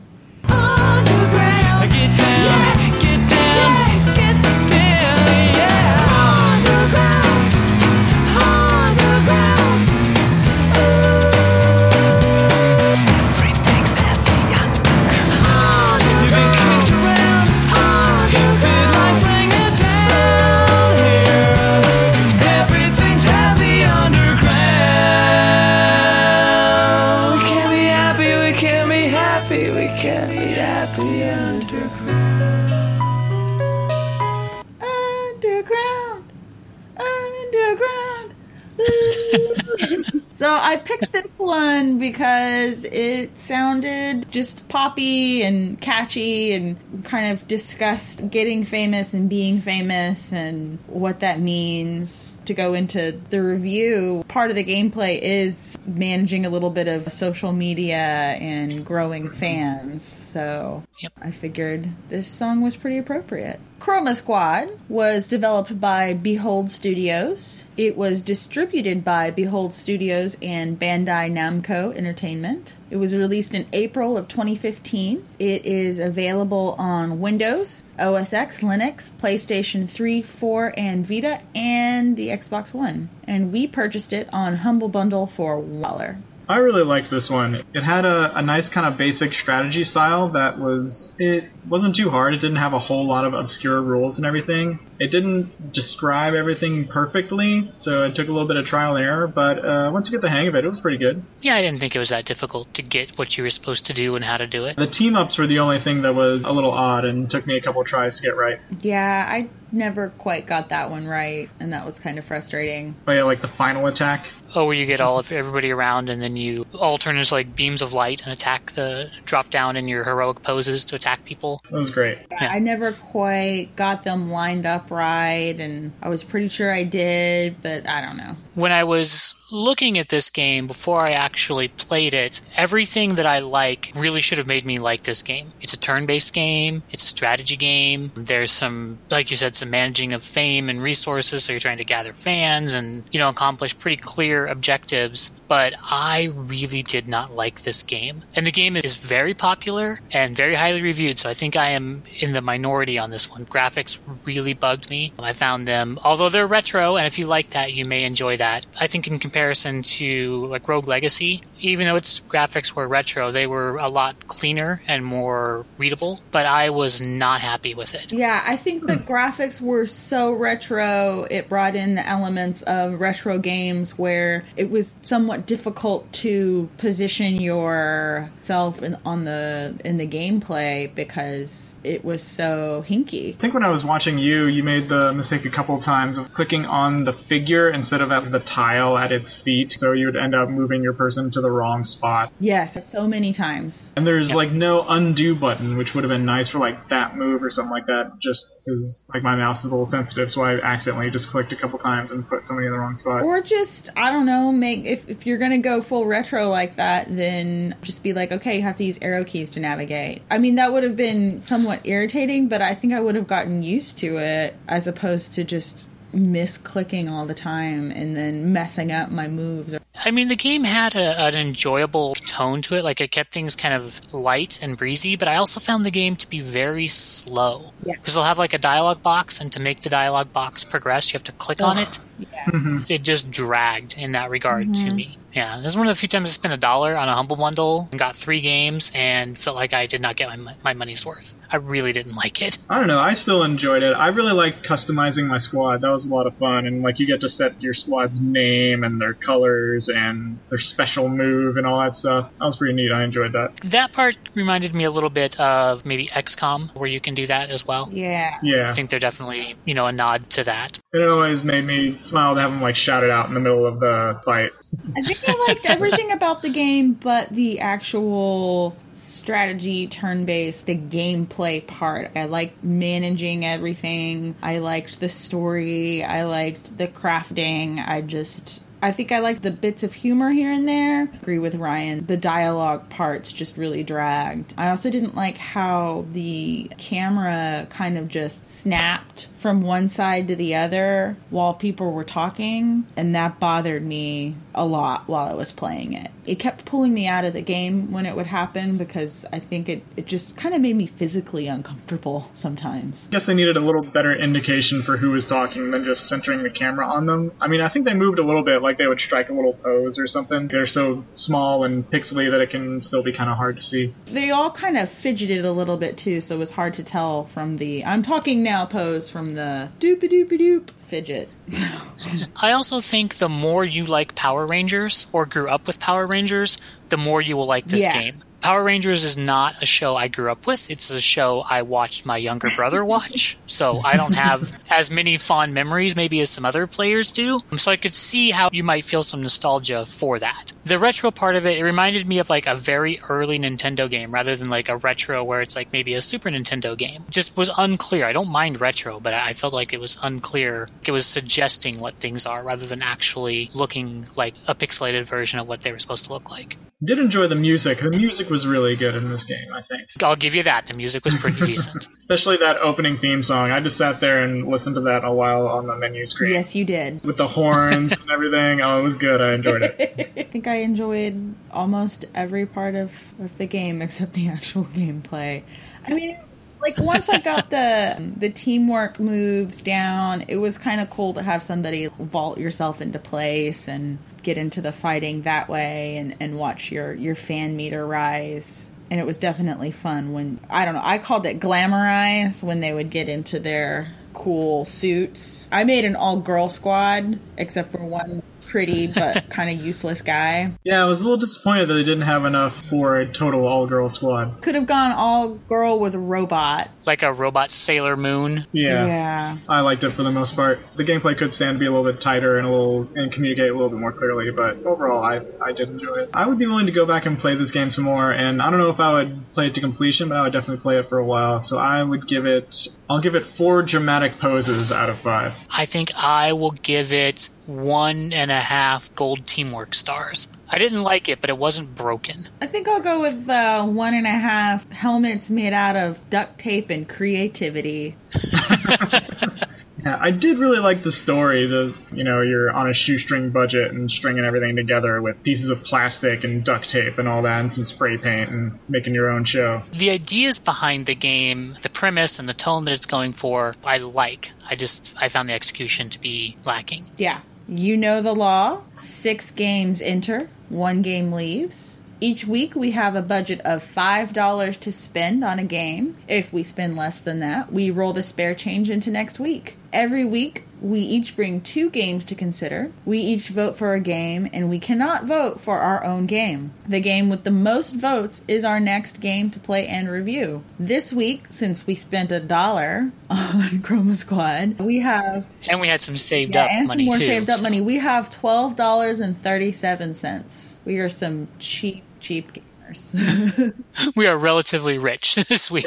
Because 42.20 42.84
it 42.84 43.38
sounded 43.38 44.30
just 44.30 44.68
poppy 44.68 45.42
and 45.42 45.80
catchy 45.80 46.52
and 46.52 46.76
kind 47.02 47.32
of 47.32 47.48
discussed 47.48 48.28
getting 48.28 48.62
famous 48.62 49.14
and 49.14 49.30
being 49.30 49.58
famous 49.58 50.30
and 50.30 50.78
what 50.86 51.20
that 51.20 51.40
means. 51.40 52.36
To 52.44 52.52
go 52.52 52.74
into 52.74 53.18
the 53.30 53.42
review, 53.42 54.22
part 54.28 54.50
of 54.50 54.56
the 54.56 54.64
gameplay 54.64 55.18
is 55.18 55.78
managing 55.86 56.44
a 56.44 56.50
little 56.50 56.68
bit 56.68 56.88
of 56.88 57.10
social 57.10 57.52
media 57.52 57.96
and 57.96 58.84
growing 58.84 59.30
fans. 59.30 60.04
So 60.04 60.82
Yep. 61.00 61.12
I 61.22 61.30
figured 61.30 61.88
this 62.10 62.26
song 62.26 62.60
was 62.60 62.76
pretty 62.76 62.98
appropriate. 62.98 63.60
Chroma 63.80 64.14
Squad 64.14 64.78
was 64.90 65.26
developed 65.26 65.80
by 65.80 66.12
Behold 66.12 66.70
Studios. 66.70 67.64
It 67.78 67.96
was 67.96 68.20
distributed 68.20 69.02
by 69.02 69.30
Behold 69.30 69.74
Studios 69.74 70.36
and 70.42 70.78
Bandai 70.78 71.32
Namco 71.32 71.96
Entertainment. 71.96 72.76
It 72.90 72.96
was 72.96 73.16
released 73.16 73.54
in 73.54 73.66
April 73.72 74.18
of 74.18 74.28
2015. 74.28 75.24
It 75.38 75.64
is 75.64 75.98
available 75.98 76.76
on 76.78 77.20
Windows, 77.20 77.84
OS 77.98 78.34
X, 78.34 78.60
Linux, 78.60 79.12
PlayStation 79.12 79.88
3, 79.88 80.20
4, 80.20 80.74
and 80.76 81.06
Vita, 81.06 81.40
and 81.54 82.18
the 82.18 82.28
Xbox 82.28 82.74
One. 82.74 83.08
And 83.24 83.50
we 83.50 83.66
purchased 83.66 84.12
it 84.12 84.28
on 84.30 84.56
Humble 84.56 84.90
Bundle 84.90 85.26
for 85.26 85.56
$1. 85.58 86.18
I 86.50 86.56
really 86.56 86.82
liked 86.82 87.12
this 87.12 87.30
one. 87.30 87.62
It 87.74 87.84
had 87.84 88.04
a, 88.04 88.36
a 88.36 88.42
nice 88.42 88.68
kind 88.68 88.84
of 88.84 88.98
basic 88.98 89.32
strategy 89.34 89.84
style 89.84 90.32
that 90.32 90.58
was 90.58 91.12
it 91.16 91.44
wasn't 91.68 91.94
too 91.94 92.10
hard. 92.10 92.34
It 92.34 92.40
didn't 92.40 92.56
have 92.56 92.72
a 92.72 92.80
whole 92.80 93.06
lot 93.06 93.24
of 93.24 93.34
obscure 93.34 93.80
rules 93.80 94.16
and 94.16 94.26
everything. 94.26 94.80
It 95.00 95.10
didn't 95.10 95.72
describe 95.72 96.34
everything 96.34 96.86
perfectly, 96.86 97.72
so 97.80 98.04
it 98.04 98.14
took 98.14 98.28
a 98.28 98.32
little 98.32 98.46
bit 98.46 98.58
of 98.58 98.66
trial 98.66 98.96
and 98.96 99.04
error. 99.04 99.26
But 99.26 99.64
uh, 99.64 99.90
once 99.92 100.08
you 100.08 100.12
get 100.12 100.20
the 100.20 100.28
hang 100.28 100.46
of 100.46 100.54
it, 100.54 100.64
it 100.64 100.68
was 100.68 100.78
pretty 100.78 100.98
good. 100.98 101.24
Yeah, 101.40 101.56
I 101.56 101.62
didn't 101.62 101.80
think 101.80 101.96
it 101.96 101.98
was 101.98 102.10
that 102.10 102.26
difficult 102.26 102.72
to 102.74 102.82
get 102.82 103.16
what 103.18 103.38
you 103.38 103.44
were 103.44 103.50
supposed 103.50 103.86
to 103.86 103.94
do 103.94 104.14
and 104.14 104.24
how 104.24 104.36
to 104.36 104.46
do 104.46 104.66
it. 104.66 104.76
The 104.76 104.86
team 104.86 105.16
ups 105.16 105.38
were 105.38 105.46
the 105.46 105.58
only 105.58 105.80
thing 105.82 106.02
that 106.02 106.14
was 106.14 106.44
a 106.44 106.52
little 106.52 106.72
odd 106.72 107.06
and 107.06 107.30
took 107.30 107.46
me 107.46 107.56
a 107.56 107.62
couple 107.62 107.82
tries 107.82 108.14
to 108.16 108.22
get 108.22 108.36
right. 108.36 108.60
Yeah, 108.82 109.26
I 109.26 109.48
never 109.72 110.10
quite 110.10 110.46
got 110.46 110.68
that 110.70 110.90
one 110.90 111.06
right, 111.06 111.48
and 111.58 111.72
that 111.72 111.86
was 111.86 111.98
kind 111.98 112.18
of 112.18 112.24
frustrating. 112.24 112.94
But 113.04 113.12
yeah, 113.12 113.22
like 113.22 113.40
the 113.40 113.50
final 113.56 113.86
attack. 113.86 114.26
Oh, 114.54 114.66
where 114.66 114.74
you 114.74 114.84
get 114.84 115.00
all 115.00 115.18
of 115.18 115.30
everybody 115.30 115.70
around 115.70 116.10
and 116.10 116.20
then 116.20 116.34
you 116.34 116.66
all 116.74 116.98
turn 116.98 117.16
into 117.16 117.32
like 117.32 117.54
beams 117.54 117.82
of 117.82 117.92
light 117.92 118.22
and 118.22 118.32
attack 118.32 118.72
the 118.72 119.08
drop 119.24 119.48
down 119.48 119.76
in 119.76 119.86
your 119.86 120.02
heroic 120.02 120.42
poses 120.42 120.84
to 120.86 120.96
attack 120.96 121.24
people. 121.24 121.60
That 121.70 121.78
was 121.78 121.90
great. 121.90 122.18
Yeah. 122.30 122.48
I 122.50 122.58
never 122.58 122.92
quite 122.92 123.76
got 123.76 124.02
them 124.02 124.30
lined 124.30 124.66
up 124.66 124.89
right, 124.90 125.58
and 125.58 125.92
I 126.02 126.08
was 126.08 126.24
pretty 126.24 126.48
sure 126.48 126.72
I 126.72 126.84
did, 126.84 127.62
but 127.62 127.88
I 127.88 128.00
don't 128.00 128.16
know. 128.16 128.36
When 128.60 128.72
I 128.72 128.84
was 128.84 129.34
looking 129.50 129.98
at 129.98 130.08
this 130.08 130.28
game 130.30 130.66
before 130.66 131.00
I 131.00 131.12
actually 131.12 131.68
played 131.68 132.14
it, 132.14 132.40
everything 132.56 133.16
that 133.16 133.26
I 133.26 133.40
like 133.40 133.90
really 133.96 134.20
should 134.20 134.38
have 134.38 134.46
made 134.46 134.64
me 134.64 134.78
like 134.78 135.02
this 135.02 135.22
game. 135.22 135.52
It's 135.60 135.72
a 135.72 135.80
turn 135.80 136.04
based 136.06 136.32
game, 136.32 136.82
it's 136.90 137.04
a 137.04 137.08
strategy 137.08 137.56
game. 137.56 138.12
There's 138.14 138.52
some, 138.52 138.98
like 139.10 139.30
you 139.30 139.36
said, 139.36 139.56
some 139.56 139.70
managing 139.70 140.12
of 140.12 140.22
fame 140.22 140.68
and 140.68 140.82
resources, 140.82 141.42
so 141.42 141.52
you're 141.52 141.60
trying 141.60 141.78
to 141.78 141.84
gather 141.84 142.12
fans 142.12 142.74
and, 142.74 143.04
you 143.10 143.18
know, 143.18 143.30
accomplish 143.30 143.78
pretty 143.78 143.96
clear 143.96 144.46
objectives. 144.46 145.40
But 145.48 145.74
I 145.82 146.30
really 146.34 146.82
did 146.82 147.08
not 147.08 147.34
like 147.34 147.62
this 147.62 147.82
game. 147.82 148.22
And 148.36 148.46
the 148.46 148.52
game 148.52 148.76
is 148.76 148.94
very 148.94 149.34
popular 149.34 150.00
and 150.12 150.36
very 150.36 150.54
highly 150.54 150.82
reviewed, 150.82 151.18
so 151.18 151.30
I 151.30 151.34
think 151.34 151.56
I 151.56 151.70
am 151.70 152.02
in 152.20 152.34
the 152.34 152.42
minority 152.42 152.98
on 152.98 153.10
this 153.10 153.30
one. 153.30 153.46
Graphics 153.46 153.98
really 154.24 154.52
bugged 154.52 154.90
me. 154.90 155.12
I 155.18 155.32
found 155.32 155.66
them, 155.66 155.98
although 156.04 156.28
they're 156.28 156.46
retro, 156.46 156.96
and 156.96 157.06
if 157.06 157.18
you 157.18 157.26
like 157.26 157.50
that, 157.50 157.72
you 157.72 157.84
may 157.84 158.04
enjoy 158.04 158.36
that. 158.36 158.49
I 158.78 158.86
think 158.86 159.06
in 159.06 159.18
comparison 159.18 159.82
to 159.82 160.46
like 160.46 160.68
Rogue 160.68 160.88
Legacy, 160.88 161.42
even 161.60 161.86
though 161.86 161.96
its 161.96 162.20
graphics 162.20 162.74
were 162.74 162.86
retro, 162.88 163.30
they 163.30 163.46
were 163.46 163.76
a 163.76 163.90
lot 163.90 164.28
cleaner 164.28 164.82
and 164.86 165.04
more 165.04 165.64
readable, 165.78 166.20
but 166.30 166.46
I 166.46 166.70
was 166.70 167.00
not 167.00 167.40
happy 167.40 167.74
with 167.74 167.94
it. 167.94 168.12
Yeah, 168.12 168.42
I 168.46 168.56
think 168.56 168.86
the 168.86 168.96
graphics 168.96 169.60
were 169.60 169.86
so 169.86 170.32
retro, 170.32 171.26
it 171.30 171.48
brought 171.48 171.74
in 171.74 171.94
the 171.94 172.06
elements 172.06 172.62
of 172.62 173.00
retro 173.00 173.38
games 173.38 173.98
where 173.98 174.44
it 174.56 174.70
was 174.70 174.94
somewhat 175.02 175.46
difficult 175.46 176.10
to 176.12 176.68
position 176.78 177.40
yourself 177.40 178.82
in, 178.82 178.96
on 179.04 179.24
the 179.24 179.74
in 179.84 179.96
the 179.96 180.06
gameplay 180.06 180.92
because 180.94 181.74
it 181.84 182.04
was 182.04 182.22
so 182.22 182.84
hinky. 182.86 183.36
I 183.36 183.40
think 183.40 183.54
when 183.54 183.62
I 183.62 183.70
was 183.70 183.84
watching 183.84 184.18
you, 184.18 184.46
you 184.46 184.62
made 184.62 184.88
the 184.88 185.12
mistake 185.12 185.44
a 185.44 185.50
couple 185.50 185.80
times 185.80 186.18
of 186.18 186.32
clicking 186.34 186.64
on 186.64 187.04
the 187.04 187.12
figure 187.28 187.70
instead 187.70 188.00
of 188.00 188.10
at 188.12 188.29
the 188.30 188.40
tile 188.40 188.96
at 188.96 189.12
its 189.12 189.34
feet, 189.44 189.72
so 189.76 189.92
you 189.92 190.06
would 190.06 190.16
end 190.16 190.34
up 190.34 190.48
moving 190.48 190.82
your 190.82 190.92
person 190.94 191.30
to 191.32 191.40
the 191.40 191.50
wrong 191.50 191.84
spot. 191.84 192.32
Yes, 192.40 192.76
so 192.88 193.06
many 193.06 193.32
times. 193.32 193.92
And 193.96 194.06
there's 194.06 194.28
Yep. 194.28 194.36
like 194.36 194.52
no 194.52 194.84
undo 194.88 195.34
button, 195.34 195.76
which 195.76 195.94
would 195.94 196.04
have 196.04 196.10
been 196.10 196.24
nice 196.24 196.48
for 196.50 196.58
like 196.58 196.88
that 196.88 197.16
move 197.16 197.42
or 197.42 197.50
something 197.50 197.70
like 197.70 197.86
that. 197.86 198.12
Just 198.22 198.44
because 198.64 199.02
like 199.12 199.22
my 199.22 199.36
mouse 199.36 199.58
is 199.58 199.64
a 199.66 199.68
little 199.68 199.90
sensitive, 199.90 200.30
so 200.30 200.42
I 200.42 200.60
accidentally 200.60 201.10
just 201.10 201.28
clicked 201.30 201.52
a 201.52 201.56
couple 201.56 201.78
times 201.78 202.12
and 202.12 202.28
put 202.28 202.46
somebody 202.46 202.66
in 202.66 202.72
the 202.72 202.78
wrong 202.78 202.96
spot. 202.96 203.22
Or 203.22 203.40
just, 203.40 203.90
I 203.96 204.10
don't 204.10 204.26
know, 204.26 204.52
make 204.52 204.84
if, 204.84 205.08
if 205.08 205.26
you're 205.26 205.38
gonna 205.38 205.58
go 205.58 205.80
full 205.80 206.06
retro 206.06 206.48
like 206.48 206.76
that, 206.76 207.14
then 207.14 207.74
just 207.82 208.02
be 208.02 208.12
like, 208.12 208.32
okay, 208.32 208.56
you 208.56 208.62
have 208.62 208.76
to 208.76 208.84
use 208.84 208.98
arrow 209.02 209.24
keys 209.24 209.50
to 209.50 209.60
navigate. 209.60 210.22
I 210.30 210.38
mean, 210.38 210.54
that 210.56 210.72
would 210.72 210.82
have 210.82 210.96
been 210.96 211.42
somewhat 211.42 211.80
irritating, 211.84 212.48
but 212.48 212.62
I 212.62 212.74
think 212.74 212.92
I 212.92 213.00
would 213.00 213.14
have 213.14 213.26
gotten 213.26 213.62
used 213.62 213.98
to 213.98 214.16
it 214.18 214.54
as 214.68 214.86
opposed 214.86 215.34
to 215.34 215.44
just 215.44 215.88
misclicking 216.14 217.10
all 217.10 217.26
the 217.26 217.34
time 217.34 217.90
and 217.90 218.16
then 218.16 218.52
messing 218.52 218.90
up 218.92 219.10
my 219.10 219.28
moves. 219.28 219.74
I 220.04 220.10
mean, 220.10 220.28
the 220.28 220.36
game 220.36 220.64
had 220.64 220.94
a, 220.94 221.20
an 221.20 221.34
enjoyable 221.34 222.14
tone 222.14 222.62
to 222.62 222.74
it. 222.76 222.84
Like 222.84 223.00
it 223.00 223.10
kept 223.10 223.32
things 223.32 223.54
kind 223.56 223.74
of 223.74 224.00
light 224.12 224.58
and 224.62 224.76
breezy, 224.76 225.16
but 225.16 225.28
I 225.28 225.36
also 225.36 225.60
found 225.60 225.84
the 225.84 225.90
game 225.90 226.16
to 226.16 226.28
be 226.28 226.40
very 226.40 226.86
slow. 226.88 227.72
Yeah. 227.84 227.94
Because 227.94 228.14
they'll 228.14 228.24
have 228.24 228.38
like 228.38 228.54
a 228.54 228.58
dialogue 228.58 229.02
box, 229.02 229.40
and 229.40 229.52
to 229.52 229.60
make 229.60 229.80
the 229.80 229.90
dialogue 229.90 230.32
box 230.32 230.64
progress, 230.64 231.12
you 231.12 231.18
have 231.18 231.24
to 231.24 231.32
click 231.32 231.62
on 231.62 231.78
it. 231.78 231.98
Yeah. 232.18 232.80
It 232.88 233.02
just 233.02 233.30
dragged 233.30 233.94
in 233.96 234.12
that 234.12 234.30
regard 234.30 234.68
Mm-hmm. 234.68 234.88
to 234.88 234.94
me. 234.94 235.16
Yeah, 235.32 235.56
this 235.58 235.66
is 235.66 235.76
one 235.76 235.86
of 235.86 235.94
the 235.94 235.98
few 235.98 236.08
times 236.08 236.28
I 236.28 236.32
spent 236.32 236.54
a 236.54 236.56
dollar 236.56 236.96
on 236.96 237.08
a 237.08 237.14
humble 237.14 237.36
bundle 237.36 237.88
and 237.90 237.98
got 237.98 238.16
three 238.16 238.40
games 238.40 238.90
and 238.94 239.36
felt 239.38 239.56
like 239.56 239.72
I 239.72 239.86
did 239.86 240.00
not 240.00 240.16
get 240.16 240.28
my 240.38 240.54
my 240.64 240.74
money's 240.74 241.06
worth. 241.06 241.34
I 241.50 241.56
really 241.56 241.92
didn't 241.92 242.14
like 242.14 242.42
it. 242.42 242.58
I 242.68 242.78
don't 242.78 242.88
know. 242.88 242.98
I 242.98 243.14
still 243.14 243.42
enjoyed 243.42 243.82
it. 243.82 243.92
I 243.92 244.08
really 244.08 244.32
liked 244.32 244.66
customizing 244.66 245.26
my 245.26 245.38
squad. 245.38 245.82
That 245.82 245.90
was 245.90 246.06
a 246.06 246.08
lot 246.08 246.26
of 246.26 246.36
fun, 246.36 246.66
and 246.66 246.82
like 246.82 246.98
you 246.98 247.06
get 247.06 247.20
to 247.20 247.28
set 247.28 247.60
your 247.62 247.74
squad's 247.74 248.20
name 248.20 248.84
and 248.84 249.00
their 249.00 249.14
colors 249.14 249.88
and 249.92 250.38
their 250.48 250.58
special 250.58 251.08
move 251.08 251.56
and 251.56 251.66
all 251.66 251.80
that 251.80 251.96
stuff. 251.96 252.30
That 252.38 252.46
was 252.46 252.56
pretty 252.56 252.74
neat. 252.74 252.92
I 252.92 253.04
enjoyed 253.04 253.32
that. 253.32 253.56
That 253.70 253.92
part 253.92 254.16
reminded 254.34 254.74
me 254.74 254.84
a 254.84 254.90
little 254.90 255.10
bit 255.10 255.38
of 255.40 255.84
maybe 255.86 256.06
XCOM, 256.06 256.74
where 256.74 256.88
you 256.88 257.00
can 257.00 257.14
do 257.14 257.26
that 257.26 257.50
as 257.50 257.66
well. 257.66 257.88
Yeah. 257.92 258.36
Yeah, 258.42 258.70
I 258.70 258.74
think 258.74 258.90
they're 258.90 258.98
definitely, 258.98 259.56
you 259.64 259.74
know, 259.74 259.86
a 259.86 259.92
nod 259.92 260.30
to 260.30 260.44
that. 260.44 260.78
it 260.92 261.08
always 261.08 261.42
made 261.42 261.64
me 261.64 261.98
smile 262.04 262.34
to 262.34 262.40
have 262.40 262.50
them 262.50 262.60
like 262.62 262.76
shout 262.76 263.04
it 263.04 263.10
out 263.10 263.28
in 263.28 263.34
the 263.34 263.40
middle 263.40 263.66
of 263.66 263.80
the 263.80 264.20
fight. 264.24 264.50
I 264.96 265.02
think 265.02 265.28
I 265.28 265.46
liked 265.48 265.66
everything 265.66 266.12
about 266.12 266.42
the 266.42 266.50
game, 266.50 266.92
but 266.94 267.30
the 267.30 267.60
actual 267.60 268.76
strategy, 268.92 269.86
turn 269.86 270.24
based, 270.24 270.66
the 270.66 270.76
gameplay 270.76 271.66
part. 271.66 272.10
I 272.14 272.24
liked 272.24 272.62
managing 272.62 273.44
everything. 273.44 274.34
I 274.42 274.58
liked 274.58 275.00
the 275.00 275.08
story. 275.08 276.04
I 276.04 276.24
liked 276.24 276.76
the 276.76 276.88
crafting. 276.88 277.86
I 277.86 278.00
just. 278.00 278.62
I 278.82 278.92
think 278.92 279.12
I 279.12 279.18
liked 279.18 279.42
the 279.42 279.50
bits 279.50 279.82
of 279.82 279.92
humor 279.92 280.30
here 280.30 280.50
and 280.50 280.66
there. 280.66 281.02
Agree 281.02 281.38
with 281.38 281.56
Ryan. 281.56 282.02
The 282.02 282.16
dialogue 282.16 282.88
parts 282.88 283.30
just 283.30 283.58
really 283.58 283.82
dragged. 283.82 284.54
I 284.56 284.70
also 284.70 284.90
didn't 284.90 285.14
like 285.14 285.36
how 285.36 286.06
the 286.14 286.70
camera 286.78 287.66
kind 287.68 287.98
of 287.98 288.08
just 288.08 288.50
snapped 288.50 289.28
from 289.36 289.60
one 289.60 289.90
side 289.90 290.28
to 290.28 290.36
the 290.36 290.54
other 290.54 291.14
while 291.28 291.52
people 291.52 291.92
were 291.92 292.04
talking, 292.04 292.86
and 292.96 293.14
that 293.14 293.38
bothered 293.38 293.84
me 293.84 294.34
a 294.54 294.64
lot 294.64 295.08
while 295.08 295.28
I 295.28 295.34
was 295.34 295.52
playing 295.52 295.92
it. 295.92 296.10
It 296.26 296.38
kept 296.38 296.64
pulling 296.64 296.92
me 296.92 297.06
out 297.06 297.24
of 297.24 297.32
the 297.32 297.42
game 297.42 297.90
when 297.92 298.06
it 298.06 298.16
would 298.16 298.26
happen 298.26 298.78
because 298.78 299.24
I 299.32 299.38
think 299.38 299.68
it, 299.68 299.82
it 299.96 300.06
just 300.06 300.36
kind 300.36 300.54
of 300.54 300.60
made 300.60 300.76
me 300.76 300.86
physically 300.86 301.46
uncomfortable 301.46 302.30
sometimes. 302.34 303.08
I 303.08 303.18
guess 303.18 303.26
they 303.26 303.34
needed 303.34 303.56
a 303.56 303.60
little 303.60 303.82
better 303.82 304.14
indication 304.14 304.82
for 304.84 304.96
who 304.96 305.10
was 305.10 305.24
talking 305.26 305.70
than 305.70 305.84
just 305.84 306.08
centering 306.08 306.42
the 306.42 306.50
camera 306.50 306.86
on 306.86 307.06
them. 307.06 307.32
I 307.40 307.48
mean, 307.48 307.60
I 307.60 307.68
think 307.72 307.84
they 307.84 307.94
moved 307.94 308.18
a 308.18 308.24
little 308.24 308.44
bit, 308.44 308.62
like 308.62 308.78
they 308.78 308.86
would 308.86 309.00
strike 309.00 309.28
a 309.28 309.32
little 309.32 309.54
pose 309.54 309.98
or 309.98 310.06
something. 310.06 310.48
They're 310.48 310.66
so 310.66 311.04
small 311.14 311.64
and 311.64 311.88
pixely 311.90 312.30
that 312.30 312.40
it 312.40 312.50
can 312.50 312.80
still 312.80 313.02
be 313.02 313.12
kind 313.12 313.30
of 313.30 313.36
hard 313.36 313.56
to 313.56 313.62
see. 313.62 313.94
They 314.06 314.30
all 314.30 314.50
kind 314.50 314.76
of 314.76 314.88
fidgeted 314.88 315.44
a 315.44 315.52
little 315.52 315.76
bit 315.76 315.96
too, 315.96 316.20
so 316.20 316.36
it 316.36 316.38
was 316.38 316.50
hard 316.50 316.74
to 316.74 316.84
tell 316.84 317.24
from 317.24 317.54
the 317.54 317.84
I'm 317.84 318.02
talking 318.02 318.42
now 318.42 318.66
pose 318.66 319.08
from 319.10 319.30
the 319.30 319.70
doopy 319.80 320.10
doopy 320.10 320.38
doop 320.38 320.68
fidget. 320.90 321.34
I 322.42 322.52
also 322.52 322.80
think 322.80 323.16
the 323.16 323.28
more 323.28 323.64
you 323.64 323.84
like 323.84 324.14
Power 324.14 324.46
Rangers 324.46 325.06
or 325.12 325.24
grew 325.24 325.48
up 325.48 325.66
with 325.66 325.78
Power 325.80 326.06
Rangers, 326.06 326.58
the 326.90 326.96
more 326.96 327.22
you 327.22 327.36
will 327.36 327.46
like 327.46 327.66
this 327.66 327.82
Yeah. 327.82 327.98
game. 328.00 328.24
Power 328.40 328.64
Rangers 328.64 329.04
is 329.04 329.18
not 329.18 329.62
a 329.62 329.66
show 329.66 329.96
I 329.96 330.08
grew 330.08 330.30
up 330.30 330.46
with. 330.46 330.70
It's 330.70 330.88
a 330.88 331.00
show 331.00 331.40
I 331.40 331.60
watched 331.60 332.06
my 332.06 332.16
younger 332.16 332.50
brother 332.56 332.84
watch. 332.84 333.36
So 333.50 333.80
I 333.80 333.96
don't 333.96 334.12
have 334.12 334.56
as 334.70 334.92
many 334.92 335.16
fond 335.16 335.52
memories 335.52 335.96
maybe 335.96 336.20
as 336.20 336.30
some 336.30 336.44
other 336.44 336.68
players 336.68 337.10
do. 337.10 337.40
So 337.58 337.72
I 337.72 337.76
could 337.76 337.94
see 337.94 338.30
how 338.30 338.48
you 338.52 338.62
might 338.62 338.84
feel 338.84 339.02
some 339.02 339.22
nostalgia 339.22 339.84
for 339.84 340.20
that. 340.20 340.52
The 340.64 340.78
retro 340.78 341.10
part 341.10 341.36
of 341.36 341.44
it, 341.46 341.58
it 341.58 341.64
reminded 341.64 342.06
me 342.06 342.20
of 342.20 342.30
like 342.30 342.46
a 342.46 342.54
very 342.54 343.00
early 343.08 343.40
Nintendo 343.40 343.90
game 343.90 344.14
rather 344.14 344.36
than 344.36 344.48
like 344.48 344.68
a 344.68 344.76
retro 344.76 345.24
where 345.24 345.40
it's 345.40 345.56
like 345.56 345.72
maybe 345.72 345.94
a 345.94 346.00
Super 346.00 346.30
Nintendo 346.30 346.78
game. 346.78 347.04
Just 347.10 347.36
was 347.36 347.50
unclear. 347.58 348.06
I 348.06 348.12
don't 348.12 348.30
mind 348.30 348.60
retro, 348.60 349.00
but 349.00 349.14
I 349.14 349.32
felt 349.32 349.52
like 349.52 349.72
it 349.72 349.80
was 349.80 349.98
unclear. 350.00 350.68
It 350.84 350.92
was 350.92 351.06
suggesting 351.06 351.80
what 351.80 351.94
things 351.94 352.24
are 352.24 352.44
rather 352.44 352.66
than 352.66 352.82
actually 352.82 353.50
looking 353.52 354.06
like 354.16 354.34
a 354.46 354.54
pixelated 354.54 355.02
version 355.02 355.40
of 355.40 355.48
what 355.48 355.62
they 355.62 355.72
were 355.72 355.80
supposed 355.80 356.04
to 356.06 356.12
look 356.12 356.30
like. 356.30 356.56
Did 356.82 356.98
enjoy 356.98 357.28
the 357.28 357.34
music. 357.34 357.78
The 357.82 357.90
music 357.90 358.30
was 358.30 358.46
really 358.46 358.74
good 358.74 358.94
in 358.94 359.10
this 359.10 359.22
game, 359.24 359.52
I 359.52 359.60
think. 359.60 360.02
I'll 360.02 360.16
give 360.16 360.34
you 360.34 360.42
that. 360.44 360.66
The 360.66 360.74
music 360.74 361.04
was 361.04 361.14
pretty 361.14 361.44
decent. 361.44 361.88
Especially 361.98 362.38
that 362.38 362.56
opening 362.56 362.96
theme 362.96 363.22
song. 363.22 363.50
I 363.50 363.60
just 363.60 363.76
sat 363.76 364.00
there 364.00 364.24
and 364.24 364.48
listened 364.48 364.76
to 364.76 364.80
that 364.82 365.04
a 365.04 365.12
while 365.12 365.46
on 365.46 365.66
the 365.66 365.76
menu 365.76 366.06
screen. 366.06 366.32
yes, 366.32 366.56
you 366.56 366.64
did. 366.64 367.04
With 367.04 367.18
the 367.18 367.28
horns 367.28 367.92
and 367.92 368.10
everything. 368.10 368.62
Oh, 368.62 368.78
it 368.78 368.82
was 368.82 368.94
good. 368.96 369.20
I 369.20 369.34
enjoyed 369.34 369.62
it. 369.62 370.10
I 370.16 370.22
think 370.22 370.46
I 370.46 370.56
enjoyed 370.56 371.34
almost 371.50 372.06
every 372.14 372.46
part 372.46 372.74
of, 372.74 372.92
of 373.22 373.36
the 373.36 373.46
game 373.46 373.82
except 373.82 374.14
the 374.14 374.28
actual 374.28 374.64
gameplay. 374.74 375.42
I 375.86 375.92
mean, 375.92 376.18
like 376.62 376.78
once 376.78 377.10
I 377.10 377.18
got 377.18 377.50
the 377.50 378.12
the 378.16 378.30
teamwork 378.30 378.98
moves 378.98 379.60
down, 379.62 380.22
it 380.28 380.36
was 380.36 380.56
kind 380.56 380.80
of 380.80 380.88
cool 380.88 381.12
to 381.14 381.22
have 381.22 381.42
somebody 381.42 381.88
vault 381.98 382.38
yourself 382.38 382.80
into 382.80 382.98
place 382.98 383.68
and 383.68 383.98
get 384.22 384.38
into 384.38 384.60
the 384.60 384.72
fighting 384.72 385.22
that 385.22 385.48
way 385.48 385.96
and, 385.96 386.16
and 386.20 386.38
watch 386.38 386.70
your, 386.70 386.94
your 386.94 387.14
fan 387.14 387.56
meter 387.56 387.86
rise. 387.86 388.70
And 388.90 388.98
it 388.98 389.06
was 389.06 389.18
definitely 389.18 389.70
fun 389.70 390.12
when 390.12 390.40
I 390.48 390.64
don't 390.64 390.74
know, 390.74 390.82
I 390.82 390.98
called 390.98 391.26
it 391.26 391.38
glamorize 391.38 392.42
when 392.42 392.60
they 392.60 392.72
would 392.72 392.90
get 392.90 393.08
into 393.08 393.38
their 393.38 393.88
cool 394.14 394.64
suits. 394.64 395.48
I 395.52 395.64
made 395.64 395.84
an 395.84 395.96
all 395.96 396.18
girl 396.18 396.48
squad 396.48 397.18
except 397.36 397.70
for 397.70 397.78
one 397.84 398.19
pretty 398.50 398.86
but 398.92 399.28
kind 399.30 399.50
of 399.50 399.64
useless 399.64 400.02
guy. 400.02 400.52
Yeah, 400.64 400.82
I 400.82 400.86
was 400.86 400.98
a 400.98 401.02
little 401.02 401.16
disappointed 401.18 401.68
that 401.68 401.74
they 401.74 401.82
didn't 401.84 402.02
have 402.02 402.24
enough 402.24 402.52
for 402.68 402.98
a 403.00 403.12
total 403.12 403.46
all 403.46 403.66
girl 403.66 403.88
squad. 403.88 404.42
Could 404.42 404.54
have 404.54 404.66
gone 404.66 404.92
all 404.92 405.34
girl 405.34 405.78
with 405.78 405.94
a 405.94 405.98
robot. 405.98 406.68
like 406.86 407.02
a 407.02 407.12
robot 407.12 407.50
Sailor 407.50 407.96
Moon. 407.96 408.46
Yeah. 408.52 408.86
Yeah. 408.86 409.38
I 409.48 409.60
liked 409.60 409.84
it 409.84 409.94
for 409.96 410.02
the 410.02 410.10
most 410.10 410.34
part. 410.34 410.58
The 410.76 410.84
gameplay 410.84 411.16
could 411.16 411.32
stand 411.32 411.56
to 411.56 411.58
be 411.60 411.66
a 411.66 411.70
little 411.70 411.90
bit 411.90 412.00
tighter 412.02 412.38
and 412.38 412.46
a 412.46 412.50
little 412.50 412.88
and 412.94 413.12
communicate 413.12 413.50
a 413.50 413.52
little 413.52 413.68
bit 413.70 413.78
more 413.78 413.92
clearly, 413.92 414.30
but 414.30 414.64
overall 414.66 415.02
I 415.04 415.20
I 415.44 415.52
did 415.52 415.68
enjoy 415.68 415.94
it. 415.96 416.10
I 416.14 416.26
would 416.26 416.38
be 416.38 416.46
willing 416.46 416.66
to 416.66 416.72
go 416.72 416.86
back 416.86 417.06
and 417.06 417.18
play 417.18 417.36
this 417.36 417.52
game 417.52 417.70
some 417.70 417.84
more, 417.84 418.10
and 418.10 418.42
I 418.42 418.50
don't 418.50 418.58
know 418.58 418.70
if 418.70 418.80
I 418.80 418.92
would 418.94 419.32
play 419.32 419.46
it 419.46 419.54
to 419.54 419.60
completion, 419.60 420.08
but 420.08 420.16
I 420.16 420.22
would 420.22 420.32
definitely 420.32 420.62
play 420.62 420.78
it 420.78 420.88
for 420.88 420.98
a 420.98 421.04
while. 421.04 421.42
So 421.44 421.56
I 421.58 421.82
would 421.82 422.08
give 422.08 422.26
it 422.26 422.54
I'll 422.88 423.00
give 423.00 423.14
it 423.14 423.22
four 423.36 423.62
dramatic 423.62 424.18
poses 424.20 424.72
out 424.72 424.88
of 424.90 424.98
five. 425.00 425.32
I 425.50 425.64
think 425.66 425.94
I 425.96 426.32
will 426.32 426.50
give 426.50 426.92
it 426.92 427.28
one 427.50 428.12
and 428.12 428.30
a 428.30 428.40
half 428.40 428.94
gold 428.94 429.26
teamwork 429.26 429.74
stars. 429.74 430.32
I 430.48 430.58
didn't 430.58 430.82
like 430.82 431.08
it, 431.08 431.20
but 431.20 431.30
it 431.30 431.38
wasn't 431.38 431.74
broken. 431.74 432.28
I 432.40 432.46
think 432.46 432.66
I'll 432.68 432.80
go 432.80 433.00
with 433.00 433.28
uh, 433.28 433.64
one 433.64 433.94
and 433.94 434.06
a 434.06 434.10
half 434.10 434.70
helmets 434.70 435.30
made 435.30 435.52
out 435.52 435.76
of 435.76 436.08
duct 436.10 436.38
tape 436.38 436.70
and 436.70 436.88
creativity. 436.88 437.96
Yeah, 439.84 439.98
I 440.00 440.10
did 440.10 440.38
really 440.38 440.58
like 440.58 440.82
the 440.84 440.92
story. 440.92 441.46
The 441.46 441.74
you 441.92 442.04
know 442.04 442.20
you're 442.20 442.50
on 442.50 442.68
a 442.68 442.74
shoestring 442.74 443.30
budget 443.30 443.72
and 443.72 443.90
stringing 443.90 444.24
everything 444.24 444.56
together 444.56 445.00
with 445.00 445.22
pieces 445.22 445.50
of 445.50 445.62
plastic 445.62 446.24
and 446.24 446.44
duct 446.44 446.68
tape 446.70 446.98
and 446.98 447.08
all 447.08 447.22
that, 447.22 447.40
and 447.40 447.52
some 447.52 447.64
spray 447.64 447.96
paint 447.96 448.30
and 448.30 448.58
making 448.68 448.94
your 448.94 449.10
own 449.10 449.24
show. 449.24 449.62
The 449.72 449.90
ideas 449.90 450.38
behind 450.38 450.86
the 450.86 450.94
game, 450.94 451.56
the 451.62 451.70
premise 451.70 452.18
and 452.18 452.28
the 452.28 452.34
tone 452.34 452.64
that 452.66 452.72
it's 452.72 452.86
going 452.86 453.12
for, 453.12 453.54
I 453.64 453.78
like. 453.78 454.32
I 454.48 454.56
just 454.56 454.96
I 455.00 455.08
found 455.08 455.28
the 455.28 455.34
execution 455.34 455.88
to 455.90 456.00
be 456.00 456.36
lacking. 456.44 456.90
Yeah. 456.98 457.20
You 457.52 457.76
know 457.76 458.00
the 458.00 458.14
law. 458.14 458.62
Six 458.76 459.32
games 459.32 459.82
enter, 459.82 460.28
one 460.50 460.82
game 460.82 461.10
leaves. 461.10 461.78
Each 462.00 462.24
week 462.24 462.54
we 462.54 462.70
have 462.70 462.94
a 462.94 463.02
budget 463.02 463.40
of 463.40 463.68
$5 463.68 464.60
to 464.60 464.70
spend 464.70 465.24
on 465.24 465.40
a 465.40 465.44
game. 465.44 465.96
If 466.06 466.32
we 466.32 466.44
spend 466.44 466.76
less 466.76 467.00
than 467.00 467.18
that, 467.18 467.52
we 467.52 467.72
roll 467.72 467.92
the 467.92 468.04
spare 468.04 468.36
change 468.36 468.70
into 468.70 468.92
next 468.92 469.18
week. 469.18 469.56
Every 469.72 470.04
week 470.04 470.44
we 470.60 470.80
each 470.80 471.16
bring 471.16 471.40
two 471.40 471.70
games 471.70 472.04
to 472.06 472.14
consider. 472.14 472.70
We 472.84 472.98
each 472.98 473.28
vote 473.28 473.56
for 473.56 473.74
a 473.74 473.80
game 473.80 474.28
and 474.32 474.50
we 474.50 474.58
cannot 474.58 475.04
vote 475.04 475.40
for 475.40 475.58
our 475.60 475.82
own 475.84 476.06
game. 476.06 476.52
The 476.68 476.80
game 476.80 477.08
with 477.08 477.24
the 477.24 477.30
most 477.30 477.74
votes 477.74 478.22
is 478.28 478.44
our 478.44 478.60
next 478.60 479.00
game 479.00 479.30
to 479.30 479.40
play 479.40 479.66
and 479.66 479.88
review. 479.90 480.44
This 480.58 480.92
week, 480.92 481.24
since 481.30 481.66
we 481.66 481.74
spent 481.74 482.12
a 482.12 482.20
dollar 482.20 482.92
on 483.10 483.60
Chroma 483.62 483.94
Squad, 483.94 484.58
we 484.58 484.80
have 484.80 485.26
And 485.48 485.60
we 485.60 485.68
had 485.68 485.80
some 485.80 485.96
saved 485.96 486.34
yeah, 486.34 486.44
up 486.44 486.50
and 486.50 486.68
money 486.68 486.84
more 486.84 486.96
too. 486.98 487.04
saved 487.04 487.30
up 487.30 487.36
so- 487.36 487.42
money. 487.42 487.60
We 487.60 487.78
have 487.78 488.10
twelve 488.10 488.56
dollars 488.56 489.00
and 489.00 489.16
thirty 489.16 489.52
seven 489.52 489.94
cents. 489.94 490.58
We 490.64 490.78
are 490.78 490.88
some 490.88 491.28
cheap, 491.38 491.82
cheap 492.00 492.42
gamers. 492.72 493.54
We 493.96 494.06
are 494.06 494.16
relatively 494.16 494.78
rich 494.78 495.14
this 495.28 495.50
week. 495.50 495.66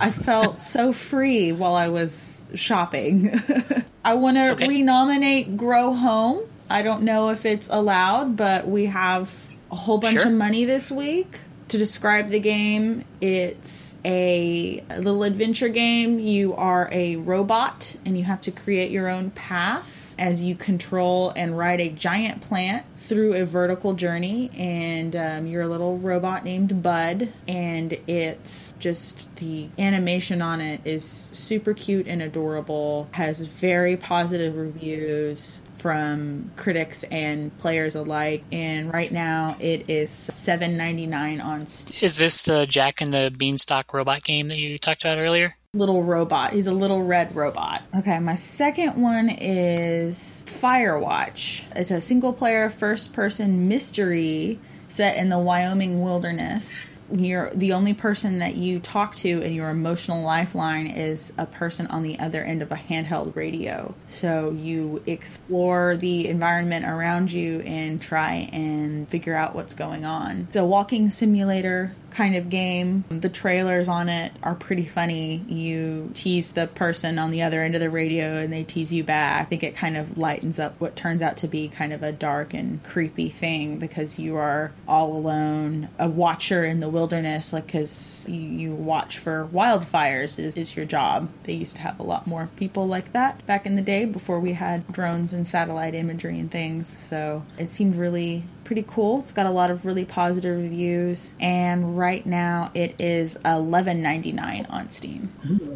I 0.00 0.10
felt 0.10 0.60
so 0.60 0.92
free 0.92 1.52
while 1.52 1.74
I 1.74 1.88
was 1.88 2.44
shopping. 2.54 3.30
I 4.04 4.14
want 4.14 4.36
to 4.36 4.50
Okay. 4.52 4.68
renominate 4.68 5.56
Grow 5.56 5.92
Home. 5.92 6.42
I 6.68 6.82
don't 6.82 7.02
know 7.02 7.30
if 7.30 7.44
it's 7.44 7.68
allowed, 7.68 8.36
but 8.36 8.66
we 8.66 8.86
have 8.86 9.30
a 9.70 9.76
whole 9.76 9.98
bunch 9.98 10.14
Sure. 10.14 10.26
of 10.26 10.32
money 10.32 10.64
this 10.64 10.90
week. 10.90 11.38
To 11.68 11.78
describe 11.78 12.28
the 12.30 12.40
game, 12.40 13.04
it's 13.20 13.94
a 14.04 14.82
little 14.96 15.22
adventure 15.22 15.68
game. 15.68 16.18
You 16.18 16.54
are 16.56 16.88
a 16.90 17.16
robot 17.16 17.94
and 18.04 18.18
you 18.18 18.24
have 18.24 18.40
to 18.42 18.50
create 18.50 18.90
your 18.90 19.08
own 19.08 19.30
path. 19.30 20.09
As 20.20 20.44
you 20.44 20.54
control 20.54 21.32
and 21.34 21.56
ride 21.56 21.80
a 21.80 21.88
giant 21.88 22.42
plant 22.42 22.84
through 22.98 23.34
a 23.34 23.44
vertical 23.44 23.94
journey. 23.94 24.50
And 24.54 25.16
um, 25.16 25.46
you're 25.46 25.62
a 25.62 25.68
little 25.68 25.96
robot 25.96 26.44
named 26.44 26.82
Bud. 26.82 27.32
And 27.48 27.98
it's 28.06 28.74
just 28.78 29.34
the 29.36 29.68
animation 29.78 30.42
on 30.42 30.60
it 30.60 30.82
is 30.84 31.04
super 31.04 31.72
cute 31.72 32.06
and 32.06 32.20
adorable, 32.20 33.08
has 33.12 33.40
very 33.40 33.96
positive 33.96 34.56
reviews 34.56 35.62
from 35.74 36.50
critics 36.56 37.04
and 37.04 37.56
players 37.56 37.94
alike 37.94 38.44
and 38.52 38.92
right 38.92 39.10
now 39.10 39.56
it 39.60 39.88
is 39.88 40.10
7.99 40.10 41.42
on 41.42 41.66
steam 41.66 41.96
Is 42.02 42.18
this 42.18 42.42
the 42.42 42.66
Jack 42.66 43.00
and 43.00 43.14
the 43.14 43.34
Beanstalk 43.34 43.94
robot 43.94 44.22
game 44.22 44.48
that 44.48 44.58
you 44.58 44.78
talked 44.78 45.02
about 45.02 45.16
earlier? 45.16 45.56
Little 45.72 46.02
robot. 46.02 46.52
He's 46.52 46.66
a 46.66 46.72
little 46.72 47.04
red 47.04 47.36
robot. 47.36 47.82
Okay, 47.94 48.18
my 48.18 48.34
second 48.34 49.00
one 49.00 49.28
is 49.28 50.44
Firewatch. 50.48 51.62
It's 51.76 51.92
a 51.92 52.00
single 52.00 52.32
player 52.32 52.70
first 52.70 53.12
person 53.12 53.68
mystery 53.68 54.58
set 54.88 55.16
in 55.16 55.28
the 55.28 55.38
Wyoming 55.38 56.02
wilderness. 56.02 56.88
You're 57.12 57.50
the 57.50 57.74
only 57.74 57.94
person 57.94 58.40
that 58.40 58.56
you 58.56 58.80
talk 58.80 59.14
to, 59.16 59.42
and 59.42 59.54
your 59.54 59.70
emotional 59.70 60.24
lifeline 60.24 60.88
is 60.88 61.32
a 61.38 61.46
person 61.46 61.86
on 61.86 62.02
the 62.02 62.18
other 62.18 62.42
end 62.42 62.62
of 62.62 62.72
a 62.72 62.76
handheld 62.76 63.36
radio. 63.36 63.94
So 64.08 64.50
you 64.50 65.04
explore 65.06 65.96
the 65.96 66.26
environment 66.26 66.84
around 66.84 67.30
you 67.30 67.60
and 67.60 68.02
try 68.02 68.48
and 68.52 69.08
figure 69.08 69.36
out 69.36 69.54
what's 69.54 69.74
going 69.74 70.04
on. 70.04 70.46
It's 70.48 70.56
a 70.56 70.64
walking 70.64 71.10
simulator 71.10 71.94
kind 72.10 72.36
of 72.36 72.50
game. 72.50 73.04
The 73.08 73.28
trailers 73.28 73.88
on 73.88 74.08
it 74.08 74.32
are 74.42 74.54
pretty 74.54 74.86
funny. 74.86 75.36
You 75.48 76.10
tease 76.14 76.52
the 76.52 76.66
person 76.66 77.18
on 77.18 77.30
the 77.30 77.42
other 77.42 77.62
end 77.62 77.74
of 77.74 77.80
the 77.80 77.90
radio 77.90 78.34
and 78.34 78.52
they 78.52 78.64
tease 78.64 78.92
you 78.92 79.04
back. 79.04 79.40
I 79.40 79.44
think 79.44 79.62
it 79.62 79.74
kind 79.74 79.96
of 79.96 80.18
lightens 80.18 80.58
up 80.58 80.80
what 80.80 80.96
turns 80.96 81.22
out 81.22 81.38
to 81.38 81.48
be 81.48 81.68
kind 81.68 81.92
of 81.92 82.02
a 82.02 82.12
dark 82.12 82.54
and 82.54 82.82
creepy 82.82 83.28
thing 83.28 83.78
because 83.78 84.18
you 84.18 84.36
are 84.36 84.72
all 84.86 85.12
alone, 85.16 85.88
a 85.98 86.08
watcher 86.08 86.64
in 86.64 86.80
the 86.80 86.88
wilderness, 86.88 87.52
like 87.52 87.66
because 87.66 88.26
you, 88.28 88.70
watch 88.70 89.18
for 89.18 89.48
wildfires 89.52 90.38
is, 90.38 90.56
is 90.56 90.76
your 90.76 90.86
job. 90.86 91.28
They 91.44 91.54
used 91.54 91.76
to 91.76 91.82
have 91.82 91.98
a 91.98 92.02
lot 92.02 92.26
more 92.26 92.48
people 92.56 92.86
like 92.86 93.12
that 93.12 93.44
back 93.46 93.66
in 93.66 93.76
the 93.76 93.82
day 93.82 94.04
before 94.04 94.40
we 94.40 94.52
had 94.52 94.90
drones 94.92 95.32
and 95.32 95.46
satellite 95.46 95.94
imagery 95.94 96.38
and 96.38 96.50
things. 96.50 96.88
So 96.88 97.42
it 97.58 97.68
seemed 97.68 97.96
really 97.96 98.44
pretty 98.70 98.84
cool. 98.86 99.18
It's 99.18 99.32
got 99.32 99.46
a 99.46 99.50
lot 99.50 99.68
of 99.68 99.84
really 99.84 100.04
positive 100.04 100.56
reviews, 100.56 101.34
and 101.40 101.98
right 101.98 102.24
now 102.24 102.70
it 102.72 102.94
is 103.00 103.36
eleven 103.44 104.00
ninety 104.00 104.30
nine 104.30 104.64
on 104.70 104.90
Steam. 104.90 105.32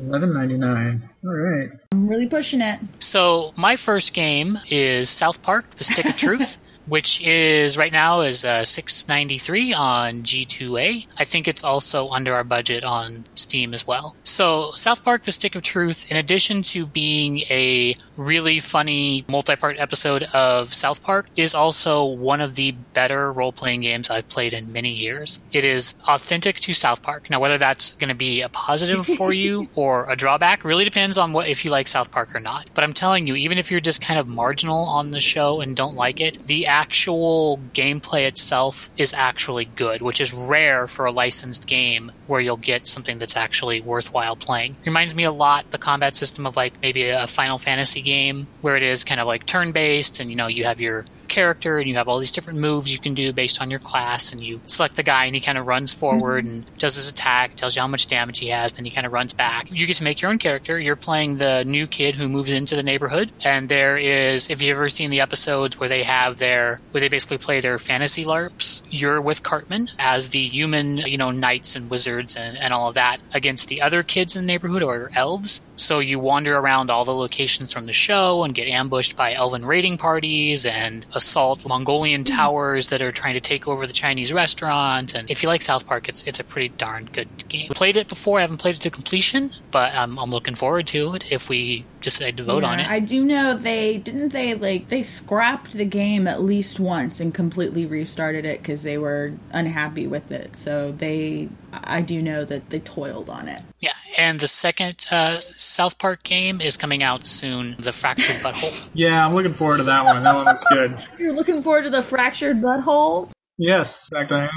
Eleven 0.07 0.33
ninety 0.33 0.57
nine. 0.57 1.11
All 1.25 1.33
right. 1.33 1.71
I'm 1.93 2.07
really 2.07 2.27
pushing 2.27 2.61
it. 2.61 2.81
So 2.99 3.55
my 3.57 3.77
first 3.77 4.13
game 4.13 4.59
is 4.69 5.09
South 5.09 5.43
Park: 5.43 5.71
The 5.71 5.85
Stick 5.85 6.05
of 6.05 6.17
Truth, 6.17 6.59
which 6.87 7.27
is 7.27 7.79
right 7.79 7.93
now 7.93 8.21
is 8.21 8.45
uh, 8.45 8.65
six 8.65 9.09
ninety 9.09 9.39
three 9.39 9.73
on 9.73 10.23
G2A. 10.23 11.07
I 11.17 11.25
think 11.25 11.49
it's 11.49 11.65
also 11.65 12.11
under 12.11 12.35
our 12.35 12.45
budget 12.45 12.85
on 12.85 13.25
Steam 13.37 13.73
as 13.73 13.87
well. 13.87 14.17
So 14.25 14.73
South 14.73 15.03
Park: 15.03 15.23
The 15.23 15.33
Stick 15.33 15.55
of 15.55 15.63
Truth, 15.63 16.11
in 16.11 16.19
addition 16.19 16.63
to 16.63 16.85
being 16.85 17.39
a 17.49 17.95
really 18.17 18.61
funny 18.61 19.25
multi-part 19.29 19.81
episode 19.81 20.25
of 20.35 20.75
South 20.75 21.03
Park, 21.03 21.27
is 21.37 21.55
also 21.55 22.05
one 22.05 22.41
of 22.41 22.55
the 22.55 22.73
better 22.93 23.33
role-playing 23.33 23.81
games 23.81 24.11
I've 24.11 24.29
played 24.29 24.53
in 24.53 24.73
many 24.73 24.91
years. 24.91 25.43
It 25.53 25.65
is 25.65 25.95
authentic 26.07 26.57
to 26.61 26.73
South 26.73 27.03
Park. 27.03 27.31
Now, 27.31 27.41
whether 27.41 27.59
that's 27.59 27.95
going 27.95 28.11
to 28.11 28.15
be 28.15 28.43
a 28.43 28.49
positive 28.49 29.07
for 29.07 29.33
you 29.33 29.69
or 29.75 30.11
a 30.11 30.17
drawback 30.17 30.65
really 30.65 30.85
depends 30.85 31.14
on 31.19 31.33
what 31.33 31.49
if 31.49 31.65
you 31.65 31.71
like 31.71 31.89
South 31.89 32.11
Park 32.11 32.35
or 32.35 32.41
not. 32.41 32.71
But 32.75 32.85
I'm 32.85 32.93
telling 32.93 33.27
you, 33.27 33.35
even 33.35 33.59
if 33.59 33.71
you're 33.71 33.81
just 33.81 34.01
kind 34.01 34.19
of 34.19 34.29
marginal 34.29 34.85
on 34.85 35.11
the 35.11 35.21
show 35.21 35.61
and 35.61 35.77
don't 35.77 35.97
like 35.97 36.21
it, 36.21 36.47
the 36.47 36.67
actual 36.67 37.59
gameplay 37.75 38.27
itself 38.27 38.91
is 38.97 39.13
actually 39.13 39.65
good, 39.65 40.03
which 40.03 40.21
is 40.21 40.33
rare 40.33 40.87
for 40.87 41.05
a 41.07 41.13
licensed 41.13 41.67
game 41.67 42.13
where 42.27 42.41
you'll 42.41 42.57
get 42.57 42.87
something 42.87 43.19
that's 43.19 43.37
actually 43.37 43.81
worthwhile 43.81 44.37
playing. 44.37 44.77
Reminds 44.85 45.15
me 45.15 45.25
a 45.25 45.33
lot 45.33 45.71
the 45.71 45.79
combat 45.79 46.17
system 46.17 46.47
of 46.47 46.57
like 46.57 46.81
maybe 46.83 47.09
a 47.09 47.27
Final 47.27 47.59
Fantasy 47.59 48.03
game 48.03 48.47
where 48.61 48.77
it 48.77 48.83
is 48.83 49.05
kind 49.05 49.21
of 49.21 49.27
like 49.27 49.47
turn-based 49.47 50.21
and 50.21 50.31
you 50.31 50.37
know 50.37 50.47
you 50.47 50.65
have 50.65 50.81
your 50.81 51.05
character 51.29 51.79
and 51.79 51.89
you 51.89 51.95
have 51.97 52.09
all 52.09 52.19
these 52.19 52.33
different 52.33 52.59
moves 52.59 52.93
you 52.93 52.99
can 52.99 53.15
do 53.15 53.33
based 53.33 53.61
on 53.61 53.71
your 53.71 53.81
class 53.81 54.33
and 54.33 54.41
you 54.41 54.61
select 54.67 54.97
the 54.97 55.03
guy 55.03 55.25
and 55.27 55.35
he 55.35 55.41
kind 55.41 55.59
of 55.59 55.67
runs 55.67 55.93
mm-hmm. 55.93 56.01
forward 56.01 56.45
and 56.45 56.71
does 56.79 56.97
his 56.97 57.09
attack 57.09 57.55
tells 57.57 57.77
you 57.77 57.83
how 57.83 57.89
much 57.89 58.07
damage 58.07 58.39
he 58.39 58.49
has 58.49 58.73
then 58.73 58.85
he 58.85 58.91
kind 58.91 59.07
of 59.07 59.13
runs 59.13 59.33
back. 59.33 59.71
You 59.71 59.87
get 59.87 59.97
to 59.97 60.05
make 60.05 60.21
your 60.21 60.31
own 60.31 60.39
character. 60.39 60.79
You're 60.79 60.97
playing 60.97 61.39
the 61.39 61.65
new 61.65 61.87
kid 61.87 62.17
who 62.17 62.29
moves 62.29 62.53
into 62.53 62.77
the 62.77 62.83
neighborhood. 62.83 63.33
And 63.43 63.69
there 63.69 63.97
is 63.97 64.51
if 64.51 64.63
you've 64.63 64.77
ever 64.77 64.89
seen 64.89 65.11
the 65.11 65.21
episodes 65.21 65.79
where 65.79 65.89
they 65.89 66.03
have 66.03 66.39
their 66.39 66.79
where 66.91 67.01
they 67.01 67.09
basically 67.09 67.39
play 67.39 67.61
their 67.61 67.79
fantasy 67.79 68.25
larps 68.25 68.83
you're 68.91 69.21
with 69.21 69.43
cartman 69.43 69.91
as 69.99 70.31
the 70.31 70.47
human 70.47 70.99
you 70.99 71.19
know 71.19 71.31
knights 71.31 71.77
and 71.77 71.91
wizards 71.91 72.37
and, 72.37 72.57
and 72.59 72.73
all 72.73 72.89
of 72.89 72.95
that 72.95 73.23
against 73.33 73.69
the 73.69 73.81
other 73.83 74.03
kids 74.03 74.37
in 74.37 74.43
the 74.43 74.47
neighborhood 74.47 74.83
or 74.83 75.11
elves 75.15 75.67
so 75.77 75.99
you 75.99 76.19
wander 76.19 76.57
around 76.57 76.91
all 76.91 77.05
the 77.05 77.15
locations 77.15 77.73
from 77.73 77.87
the 77.87 77.93
show 77.93 78.45
and 78.45 78.55
get 78.55 78.69
ambushed 78.69 79.17
by 79.17 79.35
elven 79.35 79.65
raiding 79.65 79.99
parties 79.99 80.67
and 80.67 81.07
assault 81.15 81.67
Mongolian 81.67 82.23
hmm. 82.23 82.37
towers 82.37 82.89
that 82.89 83.03
are 83.03 83.13
trying 83.13 83.35
to 83.35 83.41
take 83.41 83.67
over 83.67 83.87
the 83.87 83.93
Chinese 83.93 84.33
restaurant. 84.33 85.15
And 85.15 85.31
if 85.31 85.43
you 85.43 85.49
like 85.49 85.63
South 85.63 85.87
Park, 85.87 86.09
it's 86.09 86.23
it's 86.25 86.41
a 86.41 86.45
pretty 86.45 86.69
darn 86.71 87.09
good 87.13 87.29
game. 87.49 87.69
I 87.71 87.75
played 87.75 87.97
it 87.97 88.09
before, 88.09 88.39
I 88.39 88.43
haven't 88.43 88.59
played 88.59 88.77
it 88.77 88.83
to 88.83 88.91
completion, 88.91 89.51
but 89.71 89.93
I'm, 89.95 90.19
I'm 90.19 90.31
looking 90.31 90.55
forward 90.55 90.87
to 90.89 91.15
it 91.15 91.31
if 91.31 91.49
we 91.49 91.85
decide 92.01 92.37
to 92.37 92.43
vote 92.43 92.65
on 92.65 92.81
it. 92.81 92.89
I 92.89 93.01
do 93.01 93.25
know 93.25 93.57
they 93.57 93.99
didn't 93.99 94.31
they 94.31 94.55
like 94.55 94.89
they 94.89 95.03
scrapped 95.03 95.73
the 95.73 95.85
game 95.85 96.27
at 96.27 96.43
least 96.43 96.79
once 96.79 97.21
and 97.21 97.35
completely 97.35 97.87
restarted 97.87 98.45
it 98.45 98.61
because 98.61 98.83
they 98.83 98.99
were 98.99 99.33
unhappy 99.53 100.07
with 100.07 100.31
it. 100.31 100.59
So 100.59 100.93
they, 100.93 101.49
I 101.85 102.01
do 102.03 102.23
know 102.23 102.45
that 102.45 102.71
they 102.71 102.81
toiled 102.81 103.29
on 103.29 103.49
it. 103.49 103.63
yeah, 103.81 103.93
and 104.17 104.39
the 104.41 104.47
second 104.49 105.07
uh, 105.11 105.41
South 105.41 105.99
Park 105.99 106.23
game 106.23 106.61
is 106.61 106.77
coming 106.77 107.03
out 107.03 107.27
soon, 107.27 107.77
The 107.79 107.93
Fractured 107.93 108.37
Butthole. 108.37 108.89
Yeah, 108.95 109.27
I'm 109.27 109.35
looking 109.35 109.55
forward 109.55 109.79
to 109.79 109.83
that 109.85 110.05
one. 110.05 110.23
That 110.23 110.35
one 110.35 110.45
looks 110.45 110.65
good. 110.71 110.95
You're 111.19 111.33
looking 111.33 111.61
forward 111.63 111.83
to 111.83 111.91
the 111.91 112.03
fractured 112.03 112.59
butthole. 112.59 113.31
Yes, 113.57 113.89
in 114.11 114.19
fact 114.19 114.33
I 114.33 114.49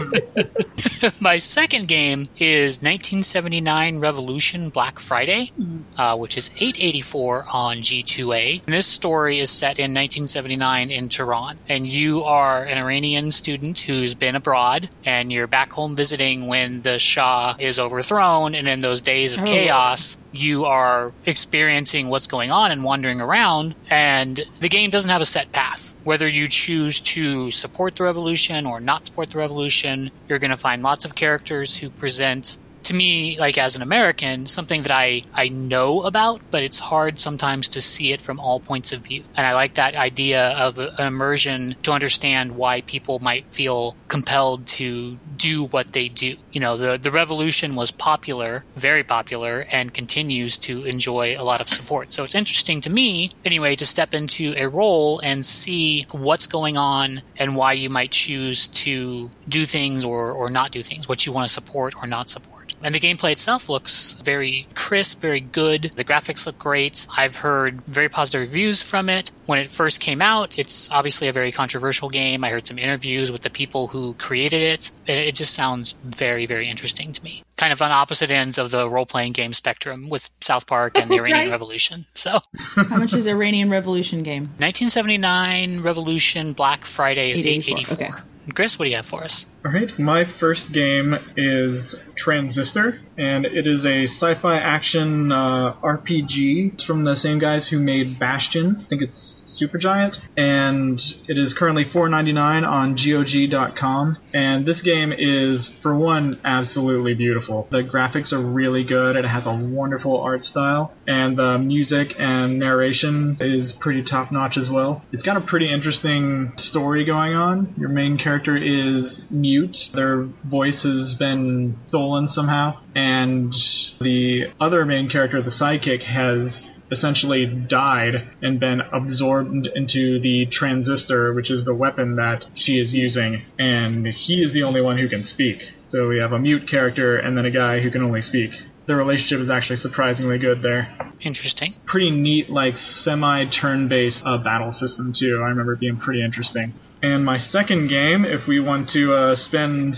am. 1.06 1.12
My 1.20 1.38
second 1.38 1.88
game 1.88 2.30
is 2.40 2.78
1979 2.82 4.00
Revolution 4.00 4.70
Black 4.70 4.98
Friday, 4.98 5.52
uh, 5.98 6.18
which 6.18 6.36
is 6.36 6.50
884 6.56 7.46
on 7.54 7.78
G2A. 7.78 8.64
And 8.66 8.74
this 8.74 8.88
story 8.88 9.40
is 9.40 9.52
set 9.52 9.78
in 9.78 9.94
1979 9.94 10.90
in 10.90 11.10
Tehran, 11.10 11.60
and 11.70 11.86
you 11.86 12.24
are 12.24 12.64
an 12.64 12.80
Iranian 12.80 13.30
student 13.30 13.78
who's 13.78 14.16
been 14.16 14.36
abroad, 14.36 14.90
and 15.06 15.32
you're 15.32 15.46
back 15.46 15.74
home 15.74 15.96
visiting 15.96 16.48
when 16.48 16.82
the 16.82 16.98
Shah 16.98 17.56
is 17.60 17.78
overthrown, 17.80 18.56
and 18.56 18.68
in 18.68 18.80
those 18.80 19.02
days 19.02 19.36
of 19.36 19.42
Oh. 19.42 19.46
chaos, 19.46 20.20
you 20.32 20.66
are 20.66 21.14
experiencing 21.28 22.08
what's 22.08 22.26
going 22.28 22.52
on 22.52 22.72
and 22.72 22.84
wandering 22.84 23.22
around, 23.22 23.76
and 23.92 24.42
the 24.60 24.70
game 24.70 24.90
doesn't 24.90 25.12
have 25.12 25.22
a 25.22 25.26
set 25.26 25.52
path. 25.52 25.94
Whether 26.08 26.30
you 26.30 26.48
choose 26.48 27.02
to 27.02 27.52
support 27.52 27.96
the 27.96 28.06
revolution 28.06 28.66
or 28.66 28.80
not 28.80 29.06
support 29.06 29.32
the 29.32 29.40
revolution, 29.40 30.10
you're 30.30 30.40
going 30.40 30.52
to 30.52 30.56
find 30.56 30.82
lots 30.82 31.04
of 31.04 31.16
characters 31.16 31.76
who 31.76 31.90
present 31.90 32.60
to 32.88 32.94
me 32.94 33.38
like 33.40 33.58
as 33.58 33.76
an 33.76 33.82
american 33.82 34.46
something 34.46 34.84
that 34.84 34.92
i 34.92 35.22
i 35.34 35.48
know 35.50 36.04
about 36.04 36.42
but 36.52 36.64
it's 36.64 36.80
hard 36.80 37.20
sometimes 37.20 37.70
to 37.70 37.82
see 37.82 38.12
it 38.12 38.22
from 38.22 38.40
all 38.40 38.60
points 38.60 38.92
of 38.92 39.02
view. 39.02 39.24
And 39.36 39.46
i 39.46 39.54
like 39.54 39.76
that 39.76 39.96
idea 39.96 40.50
of 40.50 40.80
an 40.80 41.08
immersion 41.08 41.76
to 41.84 41.92
understand 41.92 42.56
why 42.56 42.82
people 42.82 43.20
might 43.20 43.46
feel 43.48 43.96
compelled 44.08 44.68
to 44.68 45.18
do 45.36 45.66
what 45.66 45.94
they 45.94 46.08
do. 46.08 46.36
You 46.52 46.62
know 46.62 46.78
the 46.78 46.98
the 46.98 47.12
revolution 47.12 47.76
was 47.76 47.92
popular 47.92 48.64
very 48.76 49.04
popular 49.04 49.66
and 49.72 49.94
continues 49.94 50.58
to 50.60 50.86
enjoy 50.86 51.36
a 51.38 51.44
lot 51.44 51.62
of 51.62 51.70
support. 51.70 52.14
So 52.14 52.24
it's 52.24 52.36
interesting 52.36 52.82
to 52.82 52.90
me 52.90 53.32
anyway 53.46 53.76
to 53.76 53.86
step 53.86 54.14
into 54.14 54.54
a 54.58 54.68
role 54.68 55.20
and 55.20 55.46
see 55.46 56.06
what's 56.12 56.48
going 56.48 56.78
on 56.78 57.22
and 57.40 57.56
why 57.56 57.74
you 57.74 57.90
might 57.90 58.12
choose 58.12 58.68
to 58.86 59.30
do 59.48 59.66
things 59.66 60.04
or 60.06 60.32
or 60.32 60.50
not 60.50 60.72
do 60.72 60.84
things 60.84 61.08
what 61.08 61.26
you 61.26 61.32
want 61.32 61.48
to 61.48 61.54
support 61.54 61.94
or 62.02 62.08
not 62.08 62.30
support 62.30 62.76
and 62.84 62.94
the 62.94 63.00
gameplay 63.00 63.32
itself 63.32 63.70
looks 63.70 64.14
very 64.24 64.68
crisp, 64.76 65.22
very 65.22 65.40
good. 65.40 65.92
The 65.96 66.04
graphics 66.04 66.46
look 66.46 66.60
great. 66.60 67.08
I've 67.16 67.38
heard 67.38 67.82
very 67.86 68.10
positive 68.10 68.42
reviews 68.42 68.84
from 68.84 69.10
it. 69.10 69.32
When 69.46 69.60
it 69.60 69.68
first 69.68 70.00
came 70.02 70.22
out, 70.22 70.58
it's 70.60 70.92
obviously 70.92 71.28
a 71.28 71.34
very 71.34 71.52
controversial 71.52 72.10
game. 72.10 72.44
I 72.44 72.50
heard 72.50 72.68
some 72.68 72.78
interviews 72.78 73.32
with 73.32 73.42
the 73.42 73.50
people 73.50 73.88
who 73.88 74.14
created 74.16 74.62
it. 74.62 74.92
and 75.08 75.18
It 75.20 75.36
just 75.36 75.54
sounds 75.54 75.94
very, 76.04 76.46
very 76.46 76.68
interesting 76.68 77.14
to 77.14 77.24
me. 77.24 77.44
Kind 77.58 77.72
of 77.74 77.82
on 77.82 77.92
opposite 77.92 78.30
ends 78.30 78.58
of 78.58 78.72
the 78.72 78.90
role 78.90 79.06
playing 79.06 79.34
game 79.34 79.54
spectrum 79.54 80.10
with 80.10 80.30
South 80.42 80.68
Park 80.68 80.98
and 80.98 81.10
the 81.10 81.16
Iranian 81.20 81.38
Right. 81.46 81.52
Revolution. 81.52 82.06
So, 82.14 82.40
How 82.76 82.98
much 82.98 83.14
is 83.14 83.26
Iranian 83.28 83.70
Revolution 83.70 84.22
game? 84.24 84.44
1979 84.60 85.82
Revolution 85.82 86.54
Black 86.54 86.86
Friday 86.86 87.32
is 87.32 87.44
884, 87.44 87.96
884. 88.06 88.37
Chris, 88.54 88.80
what 88.80 88.86
do 88.86 88.92
you 88.92 88.96
have 88.96 89.06
for 89.06 89.24
us? 89.24 89.48
Alright, 89.66 90.00
my 90.00 90.24
first 90.40 90.72
game 90.74 91.14
is 91.36 91.96
Transistor, 92.16 93.00
and 93.18 93.46
it 93.46 93.68
is 93.68 93.86
a 93.86 94.06
sci 94.06 94.36
fi 94.42 94.58
action 94.58 95.32
uh, 95.32 95.74
RPG. 95.84 96.74
It's 96.74 96.84
from 96.86 97.04
the 97.04 97.16
same 97.16 97.40
guys 97.40 97.68
who 97.68 97.80
made 97.80 98.20
Bastion. 98.20 98.84
I 98.86 98.90
think 98.90 99.02
it's 99.02 99.37
Supergiant, 99.60 100.18
and 100.36 101.00
it 101.28 101.38
is 101.38 101.56
currently 101.58 101.86
$4.99 101.86 102.68
on 102.68 102.96
GOG.com. 102.96 104.18
And 104.34 104.66
this 104.66 104.82
game 104.82 105.14
is, 105.18 105.70
for 105.82 105.96
one, 105.96 106.40
absolutely 106.44 107.14
beautiful. 107.14 107.68
The 107.72 107.78
graphics 107.78 108.32
are 108.32 108.42
really 108.42 108.84
good. 108.84 109.16
It 109.16 109.26
has 109.26 109.46
a 109.46 109.54
wonderful 109.54 110.20
art 110.20 110.44
style, 110.44 110.94
and 111.08 111.38
the 111.38 111.58
music 111.58 112.14
and 112.18 112.60
narration 112.60 113.38
is 113.40 113.74
pretty 113.80 114.04
top 114.04 114.32
notch 114.32 114.58
as 114.58 114.70
well. 114.70 115.04
It's 115.12 115.24
got 115.24 115.38
a 115.38 115.42
pretty 115.42 115.72
interesting 115.72 116.54
story 116.58 117.06
going 117.06 117.34
on. 117.34 117.74
Your 117.78 117.90
main 117.90 118.18
character 118.18 118.56
is 118.56 119.20
mute. 119.30 119.78
Their 119.94 120.28
voice 120.46 120.84
has 120.84 121.16
been 121.18 121.78
stolen 121.88 122.28
somehow, 122.28 122.80
and 122.96 123.54
the 124.00 124.46
other 124.60 124.86
main 124.86 125.10
character, 125.10 125.42
the 125.42 125.50
sidekick, 125.52 126.04
has 126.04 126.64
essentially 126.92 127.46
died 127.46 128.16
and 128.42 128.60
been 128.60 128.82
absorbed 128.82 129.68
into 129.76 130.20
the 130.20 130.46
transistor, 130.48 131.34
which 131.34 131.52
is 131.52 131.66
the 131.66 131.74
weapon 131.74 132.16
that 132.16 132.46
she 132.56 132.80
is 132.80 132.94
using, 132.94 133.44
and 133.60 134.08
he 134.08 134.42
is 134.42 134.54
the 134.54 134.64
only 134.64 134.82
one 134.82 134.98
who 134.98 135.10
can 135.10 135.26
speak. 135.26 135.62
So 135.90 136.08
we 136.08 136.18
have 136.20 136.34
a 136.34 136.40
mute 136.40 136.68
character 136.70 137.18
and 137.18 137.38
then 137.38 137.46
a 137.46 137.52
guy 137.52 137.80
who 137.80 137.90
can 137.90 138.02
only 138.04 138.22
speak. 138.22 138.52
The 138.88 138.96
relationship 138.96 139.40
is 139.42 139.50
actually 139.50 139.78
surprisingly 139.78 140.38
good 140.38 140.62
there. 140.62 140.96
Interesting. 141.20 141.76
Pretty 141.86 142.10
neat, 142.10 142.50
like 142.50 142.78
semi 142.78 143.46
turn 143.50 143.90
based 143.90 144.24
uh, 144.26 144.38
battle 144.38 144.72
system, 144.72 145.14
too. 145.18 145.42
I 145.44 145.50
remember 145.50 145.74
it 145.74 145.80
being 145.80 145.98
pretty 145.98 146.24
interesting. 146.24 146.74
And 147.04 147.24
my 147.24 147.38
second 147.38 147.90
game, 147.90 148.24
if 148.24 148.48
we 148.48 148.60
want 148.60 148.90
to 148.90 149.14
uh, 149.14 149.36
spend 149.36 149.96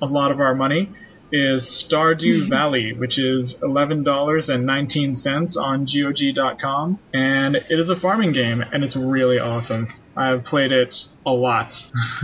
a 0.00 0.06
lot 0.06 0.30
of 0.30 0.40
our 0.40 0.54
money, 0.54 0.88
is 1.32 1.86
Stardew 1.88 2.48
Valley, 2.50 2.92
which 2.92 3.18
is 3.18 3.54
$11.19 3.62 5.56
on 5.56 5.86
GOG.com. 5.86 6.98
And 7.12 7.56
it 7.56 7.78
is 7.78 7.90
a 7.90 7.98
farming 7.98 8.32
game, 8.32 8.62
and 8.72 8.84
it's 8.84 8.96
really 8.96 9.38
awesome. 9.38 9.92
I've 10.16 10.44
played 10.44 10.72
it 10.72 10.94
a 11.24 11.30
lot. 11.30 11.72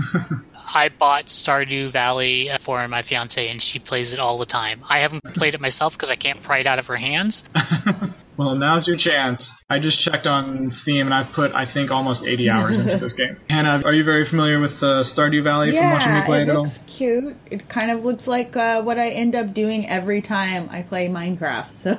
I 0.75 0.89
bought 0.89 1.27
Stardew 1.27 1.89
Valley 1.89 2.51
for 2.59 2.87
my 2.89 3.03
fiance, 3.03 3.49
and 3.49 3.63
she 3.63 3.79
plays 3.79 4.13
it 4.13 4.19
all 4.19 4.37
the 4.39 4.47
time. 4.47 4.83
I 4.89 4.99
haven't 4.99 5.23
played 5.35 5.55
it 5.55 5.61
myself 5.61 5.95
because 5.97 6.11
I 6.11 6.17
can't 6.17 6.43
pry 6.43 6.59
it 6.59 6.67
out 6.67 6.79
of 6.79 6.87
her 6.89 6.97
hands. 6.97 7.49
well, 8.38 8.55
now's 8.55 8.87
your 8.87 8.97
chance. 8.97 9.50
I 9.71 9.78
just 9.78 10.02
checked 10.02 10.26
on 10.26 10.71
Steam, 10.73 11.07
and 11.07 11.14
I've 11.14 11.33
put, 11.35 11.52
I 11.52 11.71
think, 11.71 11.90
almost 11.90 12.23
80 12.23 12.50
hours 12.52 12.78
into 12.78 12.97
this 12.99 13.14
game. 13.14 13.37
Hannah, 13.49 13.83
are 13.85 13.93
you 13.93 14.05
very 14.05 14.28
familiar 14.28 14.61
with 14.61 14.73
uh, 14.83 15.05
Stardew 15.05 15.43
Valley 15.43 15.71
from 15.71 15.90
watching 15.90 16.14
me 16.14 16.23
play 16.23 16.38
it 16.38 16.43
it 16.43 16.50
at 16.50 16.57
all? 16.57 16.62
looks 16.62 16.78
cute. 16.87 17.37
It 17.50 17.69
kind 17.69 17.90
of 17.90 18.05
looks 18.05 18.26
like 18.26 18.57
uh, 18.57 18.83
what 18.83 18.99
I 18.99 19.11
end 19.11 19.35
up 19.35 19.55
doing 19.55 19.88
every 19.88 20.23
time 20.23 20.69
I 20.71 20.83
play 20.83 21.09
Minecraft. 21.09 21.73
So 21.73 21.99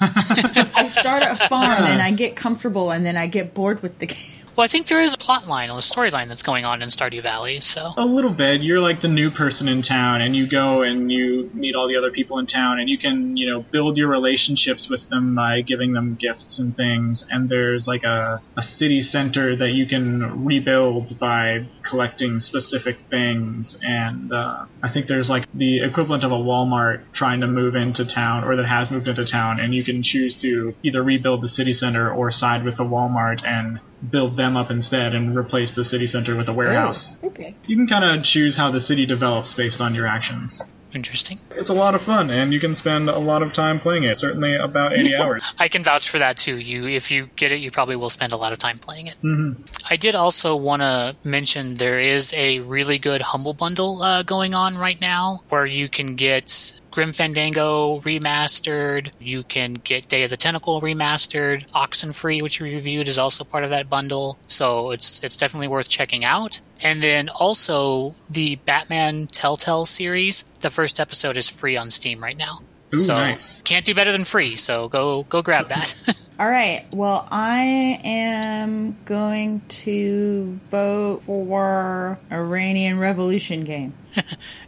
I 0.02 0.88
start 0.88 1.22
a 1.22 1.48
farm 1.48 1.84
and 1.84 2.00
I 2.00 2.10
get 2.10 2.36
comfortable, 2.36 2.90
and 2.90 3.04
then 3.04 3.16
I 3.16 3.26
get 3.26 3.54
bored 3.54 3.82
with 3.82 3.98
the 3.98 4.06
game. 4.06 4.18
Well, 4.56 4.64
I 4.64 4.68
think 4.68 4.88
there 4.88 5.00
is 5.00 5.14
a 5.14 5.18
plot 5.18 5.48
line, 5.48 5.70
a 5.70 5.74
storyline 5.74 6.28
that's 6.28 6.42
going 6.42 6.64
on 6.64 6.82
in 6.82 6.88
Stardew 6.88 7.22
Valley, 7.22 7.60
so. 7.60 7.92
A 7.96 8.04
little 8.04 8.32
bit. 8.32 8.62
You're 8.62 8.80
like 8.80 9.00
the 9.00 9.08
new 9.08 9.30
person 9.30 9.68
in 9.68 9.82
town, 9.82 10.20
and 10.20 10.34
you 10.34 10.48
go 10.48 10.82
and 10.82 11.10
you 11.10 11.50
meet 11.54 11.74
all 11.74 11.88
the 11.88 11.96
other 11.96 12.10
people 12.10 12.38
in 12.38 12.46
town, 12.46 12.78
and 12.78 12.88
you 12.88 12.98
can, 12.98 13.36
you 13.36 13.48
know, 13.48 13.64
build 13.70 13.96
your 13.96 14.08
relationships 14.08 14.88
with 14.90 15.08
them 15.08 15.34
by 15.34 15.62
giving 15.62 15.92
them 15.92 16.16
gifts 16.20 16.58
and 16.58 16.76
things. 16.76 17.24
And 17.30 17.48
there's 17.48 17.86
like 17.86 18.02
a, 18.02 18.42
a 18.56 18.62
city 18.62 19.02
center 19.02 19.56
that 19.56 19.70
you 19.70 19.86
can 19.86 20.44
rebuild 20.44 21.18
by 21.18 21.68
collecting 21.88 22.40
specific 22.40 22.96
things. 23.08 23.76
And 23.82 24.32
uh, 24.32 24.66
I 24.82 24.92
think 24.92 25.06
there's 25.06 25.28
like 25.30 25.46
the 25.54 25.82
equivalent 25.82 26.24
of 26.24 26.32
a 26.32 26.36
Walmart 26.36 27.04
trying 27.14 27.40
to 27.40 27.46
move 27.46 27.76
into 27.76 28.04
town, 28.04 28.44
or 28.44 28.56
that 28.56 28.66
has 28.66 28.90
moved 28.90 29.08
into 29.08 29.24
town, 29.24 29.60
and 29.60 29.74
you 29.74 29.84
can 29.84 30.02
choose 30.02 30.36
to 30.42 30.74
either 30.82 31.02
rebuild 31.02 31.42
the 31.42 31.48
city 31.48 31.72
center 31.72 32.10
or 32.12 32.30
side 32.30 32.64
with 32.64 32.76
the 32.76 32.84
Walmart 32.84 33.46
and 33.46 33.80
build 34.10 34.36
them 34.36 34.56
up 34.56 34.70
instead 34.70 35.14
and 35.14 35.36
replace 35.36 35.72
the 35.74 35.84
city 35.84 36.06
center 36.06 36.36
with 36.36 36.48
a 36.48 36.52
warehouse. 36.52 37.08
Okay. 37.22 37.54
You 37.66 37.76
can 37.76 37.86
kind 37.86 38.04
of 38.04 38.24
choose 38.24 38.56
how 38.56 38.70
the 38.70 38.80
city 38.80 39.06
develops 39.06 39.54
based 39.54 39.80
on 39.80 39.94
your 39.94 40.06
actions. 40.06 40.62
Interesting. 40.92 41.38
It's 41.52 41.70
a 41.70 41.72
lot 41.72 41.94
of 41.94 42.02
fun, 42.02 42.30
and 42.30 42.52
you 42.52 42.58
can 42.58 42.74
spend 42.74 43.08
a 43.08 43.18
lot 43.18 43.42
of 43.42 43.52
time 43.52 43.78
playing 43.78 44.02
it. 44.04 44.16
Certainly 44.16 44.56
about 44.56 44.92
80 44.92 45.14
hours. 45.20 45.52
I 45.56 45.68
can 45.68 45.84
vouch 45.84 46.08
for 46.08 46.18
that 46.18 46.36
too. 46.36 46.56
You, 46.58 46.88
if 46.88 47.12
you 47.12 47.28
get 47.36 47.52
it, 47.52 47.60
you 47.60 47.70
probably 47.70 47.94
will 47.94 48.10
spend 48.10 48.32
a 48.32 48.36
lot 48.36 48.52
of 48.52 48.58
time 48.58 48.78
playing 48.80 49.06
it. 49.06 49.14
hmm 49.20 49.52
I 49.88 49.96
did 49.96 50.16
also 50.16 50.56
want 50.56 50.82
to 50.82 51.14
mention 51.22 51.74
there 51.74 52.00
is 52.00 52.32
a 52.34 52.58
really 52.60 52.98
good 52.98 53.20
Humble 53.20 53.54
Bundle 53.54 54.02
uh, 54.02 54.22
going 54.24 54.52
on 54.54 54.76
right 54.76 55.00
now 55.00 55.42
where 55.48 55.64
you 55.66 55.88
can 55.88 56.16
get 56.16 56.79
Grim 56.90 57.12
Fandango 57.12 58.00
remastered, 58.00 59.12
you 59.20 59.42
can 59.44 59.74
get 59.74 60.08
Day 60.08 60.24
of 60.24 60.30
the 60.30 60.36
Tentacle 60.36 60.80
remastered, 60.80 61.68
Oxenfree, 61.70 62.42
which 62.42 62.60
we 62.60 62.74
reviewed, 62.74 63.06
is 63.06 63.18
also 63.18 63.44
part 63.44 63.64
of 63.64 63.70
that 63.70 63.88
bundle. 63.88 64.38
So 64.46 64.90
it's 64.90 65.22
it's 65.22 65.36
definitely 65.36 65.68
worth 65.68 65.88
checking 65.88 66.24
out. 66.24 66.60
And 66.82 67.02
then 67.02 67.28
also 67.28 68.14
the 68.28 68.56
Batman 68.56 69.28
Telltale 69.28 69.86
series. 69.86 70.44
The 70.60 70.70
first 70.70 70.98
episode 70.98 71.36
is 71.36 71.48
free 71.48 71.76
on 71.76 71.90
Steam 71.90 72.22
right 72.22 72.36
now. 72.36 72.60
Ooh, 72.94 72.98
so 72.98 73.14
nice. 73.14 73.56
can't 73.64 73.84
do 73.84 73.94
better 73.94 74.12
than 74.12 74.24
free. 74.24 74.56
So 74.56 74.88
go 74.88 75.22
go 75.24 75.42
grab 75.42 75.68
that. 75.68 75.94
All 76.40 76.48
right. 76.48 76.86
Well, 76.94 77.28
I 77.30 78.00
am 78.02 78.96
going 79.04 79.60
to 79.68 80.58
vote 80.68 81.22
for 81.24 82.18
Iranian 82.32 82.98
Revolution 82.98 83.60
game. 83.64 83.92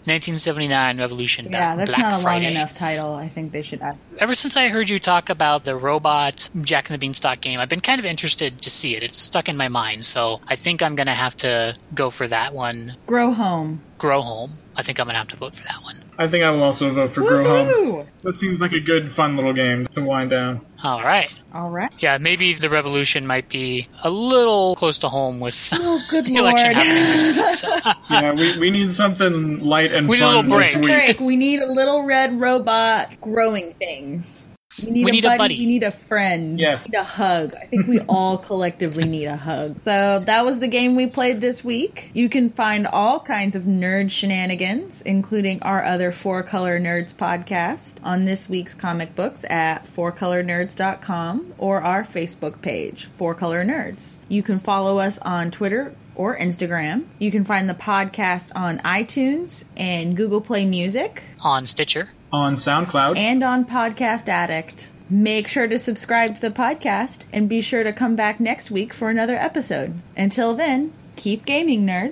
1979 0.04 0.98
Revolution. 0.98 1.48
Yeah, 1.50 1.74
Ba- 1.74 1.78
that's 1.78 1.94
Black 1.96 2.10
not 2.10 2.20
a 2.20 2.22
Friday. 2.22 2.44
long 2.46 2.52
enough 2.56 2.74
title. 2.76 3.14
I 3.14 3.28
think 3.28 3.52
they 3.52 3.62
should 3.62 3.80
add. 3.80 3.96
Ever 4.18 4.34
since 4.34 4.56
I 4.56 4.68
heard 4.68 4.88
you 4.90 4.98
talk 4.98 5.30
about 5.30 5.64
the 5.64 5.74
robot 5.74 6.48
Jack 6.60 6.88
and 6.90 6.94
the 6.94 6.98
Beanstalk 6.98 7.40
game, 7.40 7.58
I've 7.58 7.68
been 7.68 7.80
kind 7.80 7.98
of 7.98 8.04
interested 8.04 8.60
to 8.62 8.70
see 8.70 8.94
it. 8.94 9.02
It's 9.02 9.18
stuck 9.18 9.48
in 9.48 9.56
my 9.56 9.68
mind, 9.68 10.04
so 10.04 10.40
I 10.46 10.56
think 10.56 10.82
I'm 10.82 10.94
going 10.94 11.06
to 11.06 11.12
have 11.14 11.36
to 11.38 11.74
go 11.94 12.10
for 12.10 12.28
that 12.28 12.52
one. 12.54 12.96
Grow 13.06 13.32
Home. 13.32 13.80
Grow 13.98 14.20
Home. 14.20 14.58
I 14.76 14.82
think 14.82 14.98
I'm 15.00 15.06
going 15.06 15.14
to 15.14 15.18
have 15.18 15.28
to 15.28 15.36
vote 15.36 15.54
for 15.54 15.64
that 15.64 15.82
one. 15.82 15.96
I 16.18 16.28
think 16.28 16.44
I 16.44 16.50
will 16.50 16.62
also 16.62 16.92
vote 16.92 17.14
for 17.14 17.20
Grow 17.22 17.44
Home. 17.44 18.06
That 18.22 18.38
seems 18.38 18.60
like 18.60 18.72
a 18.72 18.80
good, 18.80 19.12
fun 19.14 19.36
little 19.36 19.52
game 19.52 19.86
to 19.94 20.02
wind 20.04 20.30
down. 20.30 20.64
All 20.84 21.02
right. 21.02 21.30
All 21.54 21.70
right. 21.70 21.90
Yeah, 21.98 22.18
maybe 22.18 22.52
the 22.54 22.68
Revolution 22.70 23.26
might 23.26 23.48
be 23.48 23.86
a 24.02 24.10
little 24.10 24.74
close 24.76 24.98
to 25.00 25.08
home 25.08 25.40
with 25.40 25.70
Oh, 25.74 26.00
good 26.10 26.24
the 26.26 26.36
election 26.36 26.72
lord. 26.72 26.76
happening 26.76 27.36
next 27.36 27.62
week. 27.64 27.82
So. 27.82 27.92
Yeah, 28.10 28.32
we, 28.32 28.58
we 28.60 28.70
need 28.70 28.94
something 28.94 29.60
light 29.60 29.92
and 29.92 30.08
We 30.08 30.16
need 30.16 30.22
a 30.22 30.26
little 30.28 30.42
break. 30.44 30.80
Break. 30.82 31.20
We 31.20 31.36
need 31.36 31.60
a 31.60 31.70
little 31.72 32.04
red 32.04 32.38
robot 32.38 33.20
growing 33.20 33.74
things. 33.74 34.48
We 34.84 34.90
need, 34.90 35.04
We 35.04 35.10
a, 35.10 35.12
need 35.12 35.24
a 35.24 35.28
buddy. 35.28 35.38
buddy. 35.38 35.58
We 35.58 35.66
need 35.66 35.82
a 35.82 35.90
friend. 35.90 36.60
Yes. 36.60 36.84
We 36.84 36.90
need 36.92 36.98
a 36.98 37.04
hug. 37.04 37.54
I 37.54 37.66
think 37.66 37.86
we 37.86 38.00
all 38.00 38.38
collectively 38.38 39.04
need 39.04 39.26
a 39.26 39.36
hug. 39.36 39.80
So 39.80 40.20
that 40.20 40.44
was 40.44 40.60
the 40.60 40.68
game 40.68 40.96
we 40.96 41.06
played 41.06 41.40
this 41.40 41.62
week. 41.62 42.10
You 42.14 42.28
can 42.28 42.48
find 42.50 42.86
all 42.86 43.20
kinds 43.20 43.54
of 43.54 43.64
nerd 43.64 44.10
shenanigans, 44.10 45.02
including 45.02 45.62
our 45.62 45.84
other 45.84 46.10
Four 46.12 46.42
Color 46.42 46.80
Nerds 46.80 47.14
podcast, 47.14 47.96
on 48.02 48.24
this 48.24 48.48
week's 48.48 48.74
comic 48.74 49.14
books 49.14 49.44
at 49.50 49.84
fourcolornerds.com 49.86 51.54
or 51.58 51.82
our 51.82 52.04
Facebook 52.04 52.62
page, 52.62 53.06
Four 53.06 53.34
Color 53.34 53.64
Nerds. 53.64 54.18
You 54.28 54.42
can 54.42 54.58
follow 54.58 54.98
us 54.98 55.18
on 55.18 55.50
Twitter 55.50 55.94
or 56.14 56.38
Instagram. 56.38 57.04
You 57.18 57.30
can 57.30 57.44
find 57.44 57.68
the 57.68 57.74
podcast 57.74 58.52
on 58.54 58.78
iTunes 58.80 59.64
and 59.76 60.16
Google 60.16 60.40
Play 60.40 60.64
Music 60.66 61.22
On 61.44 61.66
Stitcher. 61.66 62.10
On 62.32 62.56
SoundCloud. 62.56 63.16
and 63.18 63.42
on 63.42 63.64
Podcast 63.66 64.28
Addict. 64.28 64.88
Make 65.10 65.46
sure 65.48 65.68
to 65.68 65.78
subscribe 65.78 66.36
to 66.36 66.40
the 66.40 66.50
podcast 66.50 67.24
and 67.32 67.46
be 67.48 67.60
sure 67.60 67.84
to 67.84 67.92
come 67.92 68.16
back 68.16 68.40
next 68.40 68.70
week 68.70 68.94
for 68.94 69.10
another 69.10 69.36
episode. 69.36 70.00
Until 70.16 70.54
then, 70.54 70.92
keep 71.16 71.44
gaming, 71.44 71.84
nerds. 71.84 72.10